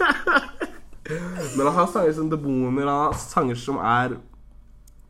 [1.09, 4.17] Men han har sanger som Demoner, han har sanger som er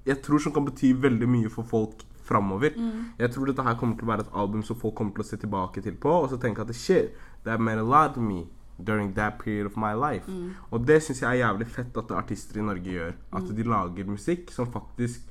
[0.06, 2.72] Jeg tror som kan bety veldig mye for folk framover.
[3.20, 5.28] Jeg tror dette her kommer til å være et album som folk kommer til å
[5.28, 7.12] se tilbake til på, og så tenke at shit,
[7.44, 8.48] that meant a lot to me
[8.80, 10.30] during that period of my life.
[10.72, 13.14] Og det syns jeg er jævlig fett at artister i Norge gjør.
[13.34, 15.22] At de lager musikk som faktisk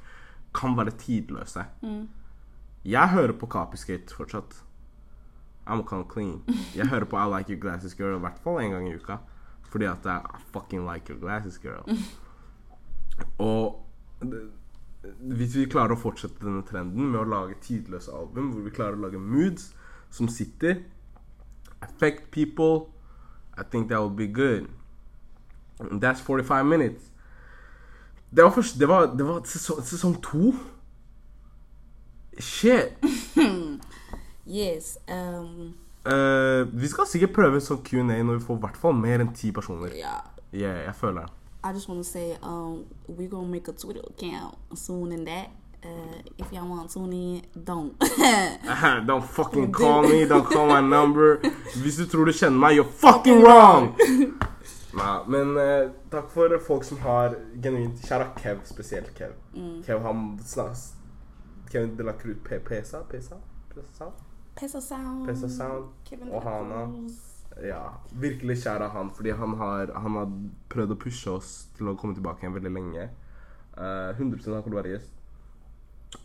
[0.54, 1.64] kan være tidløse.
[2.84, 4.62] Jeg hører på Copyskate fortsatt.
[5.66, 6.42] I'm kind of clean.
[6.76, 9.16] Jeg hører på I Like Your Glasses Girl i hvert fall en gang i uka.
[9.70, 11.84] Fordi at jeg fucking like your glasses, girl.
[13.38, 13.82] Og
[15.20, 18.98] hvis vi klarer å fortsette denne trenden med å lage tidløse album, hvor vi klarer
[18.98, 19.70] å lage moods
[20.10, 20.80] som sitter,
[21.82, 22.88] affect people,
[23.56, 24.68] I think that will be good.
[25.78, 27.10] And that's 45 minutes.
[28.30, 30.54] Det var først Det var, det var sesong, sesong to.
[32.38, 32.96] Shit.
[34.48, 34.96] Yes.
[35.08, 35.74] Um,
[36.06, 39.50] Eh, vi skal sikkert prøve sånn Q&A når vi får hvert fall mer enn ti
[39.52, 39.94] personer.
[39.96, 40.22] yeah.
[40.52, 41.32] Yeah, jeg føler det.
[41.64, 45.48] I just want to say, um, we're gonna make a Twitter account soon and that.
[45.84, 47.92] Uh, if y'all want to tune in, don't.
[49.06, 51.40] don't fucking call me, don't call my number.
[51.82, 53.90] Hvis du tror du kjenner meg, you're fucking wrong!
[54.96, 59.34] Nei, men uh, takk for folk som har genuint Kjære Kev, spesielt Kev.
[59.84, 60.94] Kev han snakker
[61.72, 63.02] Kevin de la Cruz PSA?
[63.10, 63.36] Pesa?
[63.74, 64.12] Pesa?
[64.56, 64.78] Pesa?
[64.78, 65.26] Peso Sound.
[65.26, 66.86] Peso Sound Kevin og Hana.
[67.64, 67.82] Ja,
[68.12, 70.32] virkelig kjær av han, fordi han har, han har
[70.72, 73.06] prøvd å pushe oss til å komme tilbake igjen veldig lenge.
[73.76, 75.14] Uh, 100 han kommer til å være gjest.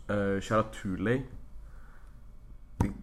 [0.08, 1.22] Uh, kjære Tuley.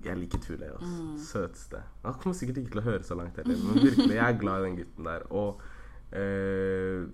[0.06, 1.08] Jeg liker Tuley, altså.
[1.24, 1.82] Søteste.
[2.04, 4.62] Han kommer sikkert ikke til å høre så langt heller, men virkelig, jeg er glad
[4.62, 5.26] i den gutten der.
[5.30, 5.62] Og
[6.14, 7.06] uh,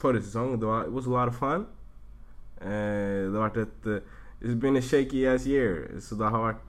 [0.00, 1.66] forrige sesong, det var It was a lot of fun.
[2.62, 6.42] Uh, det har vært et eh, It's been a shaky ass year, så det har
[6.42, 6.62] vært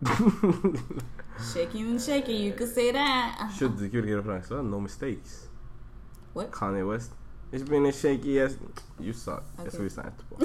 [1.54, 3.48] Shaky and shaky, you could say that.
[3.58, 4.60] Skjønte ikke hvilken referanse.
[4.64, 5.50] No mistakes.
[6.36, 6.52] What?
[6.54, 7.12] Kanye West.
[7.52, 8.58] It's been a shaky ass
[9.00, 9.66] You sa okay.
[9.66, 10.36] Jeg skal vise deg etterpå.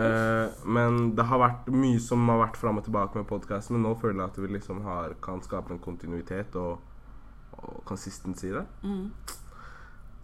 [0.00, 3.84] uh, men det har vært mye som har vært fram og tilbake med podkasten, men
[3.88, 6.80] nå føler jeg at vi liksom har, kan skape en kontinuitet og,
[7.52, 8.64] og consistency i det.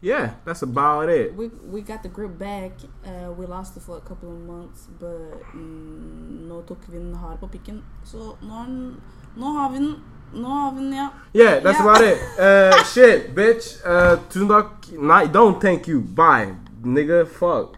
[0.03, 1.35] Yeah, that's about it.
[1.37, 2.73] We we got the grip back.
[3.05, 7.15] Uh, we lost it for a couple of months, but mm, nå tok vi den
[7.15, 7.83] hardt på pikken.
[8.05, 9.01] Så nå, er den,
[9.37, 9.97] nå har vi den.
[10.35, 11.09] Nå har vi den, ja.
[11.35, 11.89] Yeah, that's Ja.
[11.91, 12.19] about it.
[12.39, 13.81] Uh, shit, bitch.
[13.87, 14.93] Uh, tusen takk.
[14.99, 16.01] Nei, don't thank you.
[16.01, 16.55] Bye.
[16.85, 17.77] Nigga, fuck.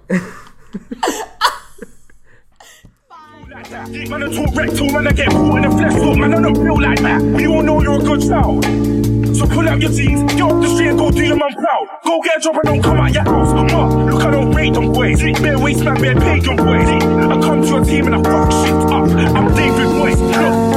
[3.51, 3.89] like that.
[4.11, 6.55] Man, I talk rectal, man, I get caught in the flesh talk, man, I don't
[6.55, 7.23] feel like that.
[7.23, 8.65] We all know you're a good child.
[9.39, 11.87] So pull out your jeans, get up the street and go do your mum proud.
[12.05, 13.53] Go get a job and don't come out your house.
[13.53, 15.23] Ma, look, I don't rate them boys.
[15.23, 16.89] Bare waste man, bare pagan boys.
[16.89, 19.07] I come to your team and I fuck shit up.
[19.39, 20.19] I'm David Moyes.
[20.19, 20.68] Look,